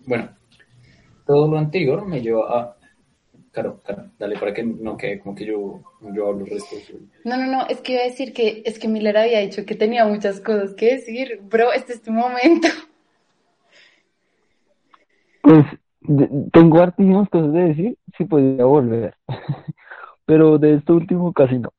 Bueno, 0.06 0.30
todo 1.26 1.48
lo 1.48 1.58
anterior 1.58 2.06
me 2.06 2.20
lleva 2.22 2.60
a... 2.60 2.76
Claro, 3.56 3.80
claro, 3.82 4.10
dale 4.18 4.38
para 4.38 4.52
que 4.52 4.62
no 4.62 4.98
quede 4.98 5.18
como 5.18 5.34
que 5.34 5.46
yo, 5.46 5.80
yo 6.12 6.28
hablo 6.28 6.44
el 6.44 6.50
resto. 6.50 6.76
No, 7.24 7.38
no, 7.38 7.46
no, 7.46 7.66
es 7.68 7.80
que 7.80 7.94
iba 7.94 8.02
a 8.02 8.04
decir 8.04 8.34
que 8.34 8.62
es 8.66 8.78
que 8.78 8.86
Miller 8.86 9.16
había 9.16 9.40
dicho 9.40 9.64
que 9.64 9.74
tenía 9.74 10.04
muchas 10.04 10.40
cosas 10.40 10.74
que 10.74 10.96
decir. 10.96 11.40
Bro, 11.42 11.72
este 11.72 11.94
es 11.94 12.02
tu 12.02 12.12
momento. 12.12 12.68
Pues 15.40 15.64
tengo 16.52 16.82
hartísimas 16.82 17.30
cosas 17.30 17.54
de 17.54 17.60
decir, 17.60 17.98
si 18.18 18.26
podría 18.26 18.66
volver. 18.66 19.16
Pero 20.26 20.58
de 20.58 20.74
esto 20.74 20.92
último 20.92 21.32
casi 21.32 21.58
no. 21.58 21.72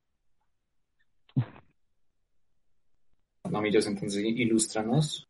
No, 3.51 3.61
Millos, 3.61 3.85
entonces 3.85 4.23
ilústranos 4.23 5.29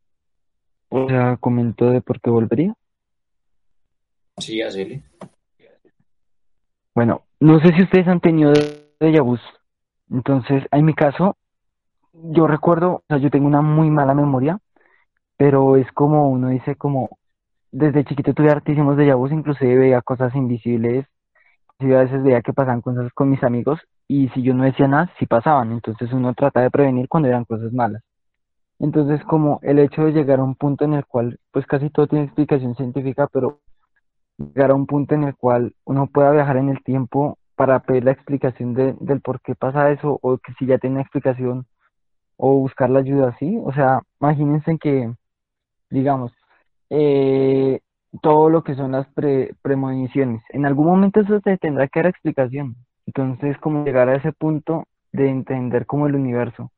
O 0.88 1.10
sea, 1.10 1.36
comentó 1.42 1.90
de 1.92 2.00
por 2.00 2.22
qué 2.22 2.30
volvería. 2.30 2.74
Sí, 4.38 4.62
hacele. 4.62 5.04
Bueno, 6.98 7.22
no 7.40 7.60
sé 7.60 7.76
si 7.76 7.84
ustedes 7.84 8.08
han 8.08 8.22
tenido 8.22 8.54
déjà 9.00 9.22
vus. 9.22 9.40
Entonces, 10.10 10.64
en 10.72 10.84
mi 10.84 10.96
caso, 10.96 11.38
yo 12.12 12.48
recuerdo, 12.48 12.92
o 12.92 13.04
sea, 13.08 13.20
yo 13.20 13.30
tengo 13.30 13.46
una 13.46 13.62
muy 13.62 13.92
mala 13.92 14.16
memoria, 14.16 14.58
pero 15.38 15.78
es 15.78 15.86
como 15.92 16.28
uno 16.28 16.48
dice 16.48 16.76
como, 16.76 17.20
desde 17.72 18.04
chiquito 18.04 18.34
tuve 18.34 18.50
hartísimos 18.50 18.98
déjà 18.98 19.16
vus, 19.16 19.32
inclusive 19.32 19.78
veía 19.78 20.02
cosas 20.02 20.34
invisibles, 20.34 21.06
y 21.78 21.94
a 21.94 22.00
veces 22.00 22.24
veía 22.24 22.42
que 22.42 22.52
pasaban 22.52 22.82
cosas 22.82 23.14
con 23.14 23.30
mis 23.30 23.44
amigos, 23.44 23.80
y 24.08 24.30
si 24.30 24.42
yo 24.42 24.56
no 24.56 24.64
decía 24.64 24.88
nada, 24.88 25.14
sí 25.20 25.28
pasaban, 25.28 25.74
entonces 25.74 26.12
uno 26.12 26.34
trata 26.34 26.62
de 26.62 26.72
prevenir 26.72 27.08
cuando 27.08 27.30
eran 27.30 27.46
cosas 27.46 27.72
malas. 27.74 28.02
Entonces, 28.80 29.24
como 29.26 29.60
el 29.62 29.78
hecho 29.78 30.06
de 30.06 30.14
llegar 30.14 30.40
a 30.40 30.44
un 30.44 30.56
punto 30.56 30.84
en 30.84 30.96
el 30.96 31.06
cual, 31.06 31.38
pues 31.52 31.68
casi 31.68 31.92
todo 31.92 32.08
tiene 32.08 32.26
explicación 32.26 32.74
científica, 32.74 33.28
pero 33.32 33.60
llegar 34.38 34.72
a 34.72 34.76
un 34.76 34.86
punto 34.88 35.16
en 35.16 35.24
el 35.26 35.36
cual 35.36 35.74
uno 35.86 36.08
pueda 36.08 36.32
viajar 36.32 36.58
en 36.58 36.70
el 36.70 36.84
tiempo 36.84 37.38
para 37.56 37.80
pedir 37.82 38.06
la 38.06 38.12
explicación 38.12 38.74
de, 38.74 38.96
del 39.00 39.22
por 39.22 39.42
qué 39.42 39.56
pasa 39.56 39.92
eso, 39.92 40.20
o 40.22 40.38
que 40.38 40.54
si 40.60 40.66
ya 40.68 40.78
tiene 40.78 41.02
explicación, 41.02 41.66
o 42.38 42.56
buscar 42.60 42.90
la 42.90 43.00
ayuda 43.00 43.30
así. 43.30 43.60
O 43.64 43.74
sea, 43.74 44.02
imagínense 44.22 44.78
que, 44.80 45.14
digamos, 45.90 46.32
eh, 46.90 47.80
todo 48.22 48.50
lo 48.50 48.64
que 48.64 48.76
son 48.76 48.92
las 48.94 49.08
pre, 49.14 49.56
premoniciones, 49.62 50.44
en 50.50 50.66
algún 50.66 50.88
momento 50.88 51.22
eso 51.22 51.40
te 51.42 51.58
tendrá 51.58 51.88
que 51.88 52.00
dar 52.02 52.08
explicación. 52.10 52.76
Entonces, 53.06 53.58
como 53.60 53.86
llegar 53.86 54.10
a 54.10 54.16
ese 54.18 54.32
punto 54.34 54.86
de 55.12 55.30
entender 55.30 55.86
como 55.86 56.08
el 56.08 56.16
universo, 56.16 56.72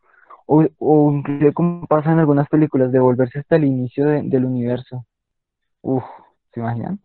o, 0.47 0.65
o 0.79 1.13
inclusive 1.13 1.53
como 1.53 1.87
pasa 1.87 2.11
en 2.13 2.19
algunas 2.19 2.49
películas, 2.49 2.91
de 2.91 2.99
volverse 2.99 3.39
hasta 3.39 3.57
el 3.57 3.65
inicio 3.65 4.05
de- 4.07 4.23
del 4.23 4.45
universo. 4.45 5.05
Uf, 5.81 6.03
¿se 6.53 6.59
imaginan? 6.61 6.99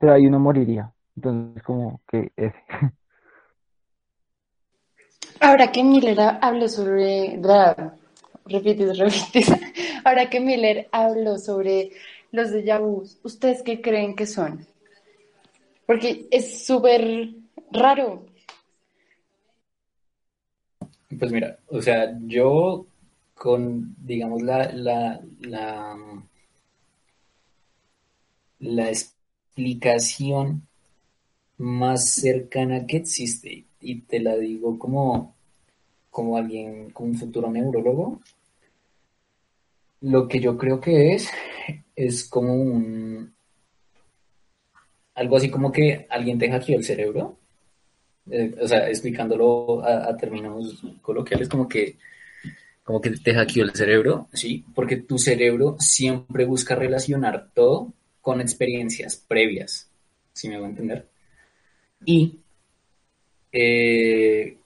Pero 0.00 0.14
ahí 0.14 0.26
uno 0.26 0.40
moriría. 0.40 0.92
Entonces, 1.14 1.62
como 1.62 2.00
que 2.08 2.32
ese. 2.34 2.56
Ahora 5.40 5.70
que 5.70 5.84
Miller 5.84 6.18
ha- 6.20 6.38
habló 6.38 6.68
sobre... 6.68 7.38
Repites, 8.46 8.98
repites. 9.04 9.52
Ahora 10.04 10.30
que 10.30 10.40
Miller 10.40 10.88
habló 10.90 11.38
sobre 11.38 11.90
los 12.32 12.50
déjà 12.50 12.78
vus, 12.80 13.18
¿ustedes 13.22 13.62
qué 13.62 13.80
creen 13.82 14.16
que 14.16 14.26
son? 14.26 14.66
Porque 15.86 16.26
es 16.30 16.64
súper 16.66 17.34
raro. 17.70 18.24
Pues 21.18 21.30
mira, 21.32 21.58
o 21.66 21.82
sea, 21.82 22.16
yo 22.26 22.86
con, 23.34 23.94
digamos, 23.98 24.42
la, 24.42 24.72
la, 24.72 25.20
la, 25.40 25.96
la 28.60 28.90
explicación 29.60 30.66
más 31.58 32.10
cercana 32.14 32.86
que 32.86 32.96
existe, 32.96 33.66
y 33.80 34.00
te 34.02 34.20
la 34.20 34.36
digo 34.36 34.78
como, 34.78 35.36
como 36.10 36.36
alguien, 36.38 36.90
como 36.90 37.10
un 37.10 37.16
futuro 37.16 37.50
neurólogo, 37.50 38.20
lo 40.00 40.26
que 40.26 40.40
yo 40.40 40.56
creo 40.56 40.80
que 40.80 41.14
es, 41.14 41.28
es 41.94 42.24
como 42.24 42.54
un, 42.54 43.34
algo 45.14 45.36
así 45.36 45.50
como 45.50 45.70
que 45.70 46.06
alguien 46.08 46.38
te 46.38 46.50
hackeó 46.50 46.78
el 46.78 46.84
cerebro, 46.84 47.36
eh, 48.30 48.54
o 48.62 48.66
sea, 48.66 48.88
explicándolo 48.88 49.84
a, 49.84 50.08
a 50.08 50.16
términos 50.16 50.82
coloquiales, 51.02 51.48
como 51.48 51.68
que 51.68 51.98
como 52.82 53.00
que 53.00 53.10
te 53.10 53.34
hackeó 53.34 53.62
el 53.62 53.74
cerebro, 53.74 54.28
¿sí? 54.32 54.64
Porque 54.74 54.96
tu 54.96 55.16
cerebro 55.18 55.76
siempre 55.78 56.44
busca 56.44 56.74
relacionar 56.74 57.50
todo 57.54 57.92
con 58.20 58.40
experiencias 58.40 59.16
previas, 59.16 59.90
si 60.32 60.48
me 60.48 60.56
voy 60.56 60.66
a 60.66 60.70
entender. 60.70 61.08
Y 62.04 62.38
eh, 63.52 64.56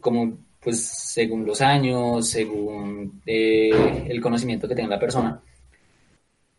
como 0.00 0.38
pues 0.66 0.84
según 0.84 1.46
los 1.46 1.60
años, 1.60 2.28
según 2.28 3.22
eh, 3.24 4.04
el 4.08 4.20
conocimiento 4.20 4.66
que 4.66 4.74
tenga 4.74 4.96
la 4.96 4.98
persona, 4.98 5.40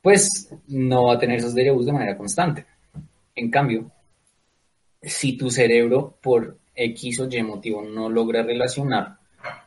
pues 0.01 0.49
no 0.67 1.07
va 1.07 1.15
a 1.15 1.19
tener 1.19 1.39
esos 1.39 1.53
déjà 1.53 1.75
de 1.75 1.91
manera 1.91 2.17
constante. 2.17 2.65
En 3.35 3.51
cambio, 3.51 3.91
si 5.01 5.35
tu 5.35 5.51
cerebro 5.51 6.17
por 6.21 6.57
X 6.73 7.19
o 7.19 7.27
Y 7.29 7.43
motivo 7.43 7.81
no 7.81 8.09
logra 8.09 8.43
relacionar 8.43 9.17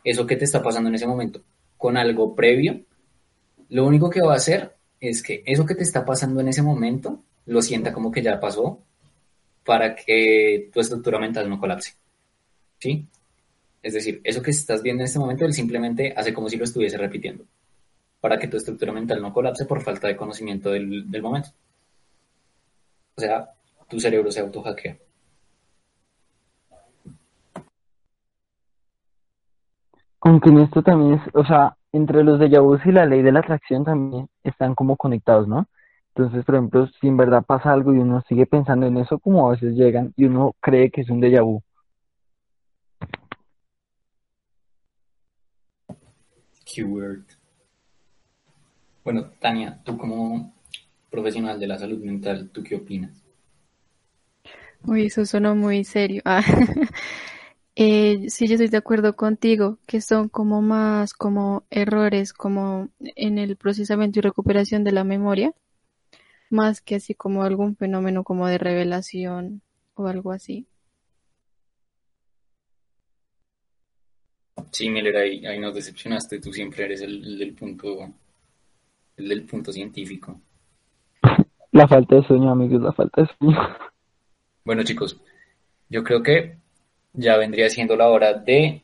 eso 0.03 0.27
que 0.27 0.37
te 0.37 0.47
está 0.47 0.63
pasando 0.63 0.89
en 0.89 0.95
ese 0.95 1.07
momento 1.07 1.43
con 1.77 1.99
algo 1.99 2.35
previo, 2.35 2.81
lo 3.69 3.87
único 3.87 4.09
que 4.09 4.23
va 4.23 4.33
a 4.33 4.37
hacer 4.37 4.75
es 5.01 5.23
que 5.23 5.43
eso 5.47 5.65
que 5.67 5.75
te 5.75 5.83
está 5.83 6.05
pasando 6.05 6.41
en 6.41 6.49
ese 6.49 6.63
momento 6.63 7.23
lo 7.47 7.63
sienta 7.63 7.93
como 7.93 8.13
que 8.13 8.23
ya 8.23 8.39
pasó 8.39 8.81
para 9.65 9.95
que 9.97 10.71
tu 10.73 10.81
estructura 10.81 11.19
mental 11.19 11.49
no 11.49 11.59
colapse. 11.59 11.95
¿Sí? 12.79 13.07
Es 13.83 13.95
decir, 13.95 14.21
eso 14.25 14.43
que 14.43 14.51
estás 14.51 14.83
viendo 14.83 15.03
en 15.03 15.07
este 15.07 15.19
momento, 15.19 15.45
él 15.45 15.55
simplemente 15.55 16.13
hace 16.17 16.35
como 16.35 16.49
si 16.49 16.57
lo 16.57 16.65
estuviese 16.65 16.99
repitiendo 16.99 17.45
para 18.21 18.39
que 18.39 18.49
tu 18.49 18.59
estructura 18.59 18.93
mental 18.93 19.23
no 19.23 19.33
colapse 19.33 19.65
por 19.65 19.81
falta 19.83 20.07
de 20.07 20.17
conocimiento 20.17 20.71
del, 20.71 21.11
del 21.11 21.23
momento. 21.23 21.51
O 23.17 23.21
sea, 23.21 23.51
tu 23.89 23.99
cerebro 23.99 24.31
se 24.31 24.41
autohackea. 24.41 24.97
Aunque 30.23 30.51
en 30.51 30.59
esto 30.59 30.83
también 30.83 31.15
es, 31.15 31.23
o 31.35 31.45
sea, 31.45 31.75
entre 31.93 32.25
los 32.25 32.39
déjà 32.39 32.61
vus 32.61 32.81
y 32.87 32.93
la 32.93 33.07
ley 33.07 33.23
de 33.23 33.33
la 33.33 33.41
atracción 33.41 33.85
también 33.85 34.29
están 34.45 34.75
como 34.75 34.97
conectados, 34.97 35.49
¿no? 35.49 35.67
Entonces, 36.15 36.45
por 36.45 36.57
ejemplo, 36.57 36.87
si 37.01 37.09
en 37.09 37.17
verdad 37.17 37.45
pasa 37.45 37.73
algo 37.73 37.95
y 37.95 37.99
uno 37.99 38.23
sigue 38.29 38.47
pensando 38.47 38.87
en 38.87 38.97
eso, 38.99 39.19
como 39.19 39.49
a 39.49 39.53
veces 39.53 39.75
llegan 39.75 40.13
y 40.17 40.25
uno 40.25 40.55
cree 40.61 40.91
que 40.91 41.03
es 41.03 41.11
un 41.11 41.21
déjà 41.21 41.43
vu. 41.43 41.63
Keyword. 46.65 47.25
Bueno, 49.05 49.31
Tania, 49.41 49.81
tú 49.85 49.97
como 49.97 50.53
profesional 51.11 51.59
de 51.59 51.67
la 51.67 51.79
salud 51.79 51.99
mental, 52.05 52.51
¿tú 52.53 52.63
qué 52.63 52.77
opinas? 52.77 53.25
Uy, 54.85 55.07
eso 55.07 55.25
sonó 55.27 55.55
muy 55.55 55.85
serio. 55.85 56.23
Ah, 56.25 56.43
eh, 57.83 58.29
sí, 58.29 58.47
yo 58.47 58.57
estoy 58.57 58.69
de 58.69 58.77
acuerdo 58.77 59.17
contigo, 59.17 59.79
que 59.87 60.03
son 60.03 60.29
como 60.29 60.61
más 60.61 61.15
como 61.15 61.65
errores 61.71 62.35
como 62.35 62.91
en 63.01 63.39
el 63.39 63.57
procesamiento 63.57 64.19
y 64.19 64.23
recuperación 64.23 64.85
de 64.85 64.93
la 64.93 65.03
memoria, 65.03 65.55
más 66.51 66.83
que 66.83 66.97
así 66.97 67.15
como 67.15 67.43
algún 67.43 67.77
fenómeno 67.77 68.23
como 68.23 68.47
de 68.49 68.59
revelación 68.59 69.63
o 69.95 70.09
algo 70.09 70.31
así. 70.31 70.67
Sí, 74.73 74.91
Miller, 74.91 75.17
ahí, 75.17 75.47
ahí 75.47 75.59
nos 75.59 75.75
decepcionaste. 75.75 76.39
Tú 76.39 76.53
siempre 76.53 76.85
eres 76.85 77.01
el, 77.01 77.25
el 77.25 77.39
del 77.39 77.55
punto, 77.55 78.13
el 79.17 79.27
del 79.27 79.45
punto 79.45 79.73
científico. 79.73 80.39
La 81.73 81.89
falta 81.89 82.17
de 82.17 82.25
sueño, 82.25 82.51
amigos, 82.51 82.83
la 82.83 82.93
falta 82.93 83.23
de 83.23 83.29
sueño. 83.39 83.59
Bueno, 84.67 84.83
chicos, 84.83 85.19
yo 85.89 86.05
creo 86.05 86.23
que 86.23 86.60
ya 87.13 87.37
vendría 87.37 87.69
siendo 87.69 87.97
la 87.97 88.09
hora 88.09 88.35
de 88.35 88.83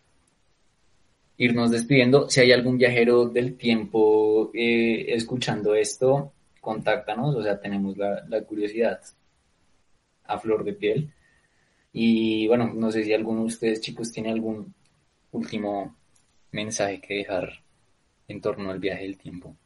irnos 1.39 1.71
despidiendo. 1.71 2.29
Si 2.31 2.41
hay 2.41 2.53
algún 2.53 2.79
viajero 2.79 3.29
del 3.29 3.57
tiempo 3.57 4.51
eh, 4.55 5.07
escuchando 5.15 5.75
esto, 5.75 6.33
contáctanos. 6.61 7.35
O 7.35 7.43
sea, 7.43 7.61
tenemos 7.61 7.97
la, 7.97 8.25
la 8.29 8.43
curiosidad 8.43 9.01
a 10.25 10.39
flor 10.39 10.65
de 10.65 10.73
piel. 10.73 11.13
Y 11.93 12.47
bueno, 12.49 12.73
no 12.75 12.91
sé 12.91 13.05
si 13.05 13.13
alguno 13.13 13.41
de 13.41 13.47
ustedes, 13.47 13.81
chicos, 13.81 14.13
tiene 14.13 14.31
algún 14.31 14.75
último 15.33 15.97
mensaje 16.53 17.01
que 17.01 17.15
dejar 17.15 17.51
en 18.29 18.41
torno 18.41 18.71
al 18.71 18.79
viaje 18.79 19.03
del 19.03 19.19
tiempo. 19.19 19.57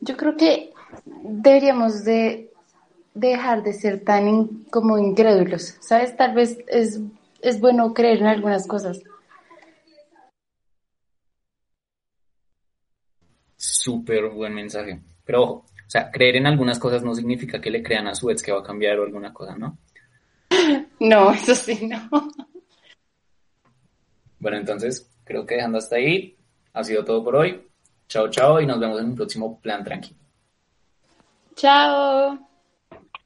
Yo 0.00 0.16
creo 0.16 0.36
que 0.36 0.72
deberíamos 1.04 2.04
de 2.04 2.51
dejar 3.14 3.62
de 3.62 3.72
ser 3.72 4.00
tan 4.04 4.28
in- 4.28 4.64
como 4.70 4.98
incrédulos, 4.98 5.76
¿sabes? 5.80 6.16
Tal 6.16 6.34
vez 6.34 6.58
es, 6.68 7.00
es 7.42 7.60
bueno 7.60 7.92
creer 7.94 8.18
en 8.18 8.26
algunas 8.26 8.66
cosas. 8.66 9.00
Súper 13.56 14.28
buen 14.30 14.54
mensaje. 14.54 15.00
Pero 15.24 15.42
ojo, 15.42 15.52
o 15.86 15.90
sea, 15.90 16.10
creer 16.10 16.36
en 16.36 16.46
algunas 16.46 16.78
cosas 16.78 17.02
no 17.02 17.14
significa 17.14 17.60
que 17.60 17.70
le 17.70 17.82
crean 17.82 18.06
a 18.06 18.14
su 18.14 18.30
ex 18.30 18.42
que 18.42 18.52
va 18.52 18.60
a 18.60 18.64
cambiar 18.64 18.98
o 18.98 19.04
alguna 19.04 19.32
cosa, 19.32 19.56
¿no? 19.56 19.78
No, 21.00 21.32
eso 21.32 21.54
sí, 21.54 21.86
no. 21.88 22.08
Bueno, 24.38 24.56
entonces 24.56 25.08
creo 25.24 25.44
que 25.46 25.56
dejando 25.56 25.78
hasta 25.78 25.96
ahí, 25.96 26.36
ha 26.72 26.84
sido 26.84 27.04
todo 27.04 27.24
por 27.24 27.36
hoy. 27.36 27.66
Chao, 28.08 28.28
chao 28.28 28.60
y 28.60 28.66
nos 28.66 28.78
vemos 28.78 29.00
en 29.00 29.06
un 29.06 29.14
próximo 29.16 29.58
plan 29.60 29.82
tranquilo. 29.84 30.18
Chao. 31.56 32.51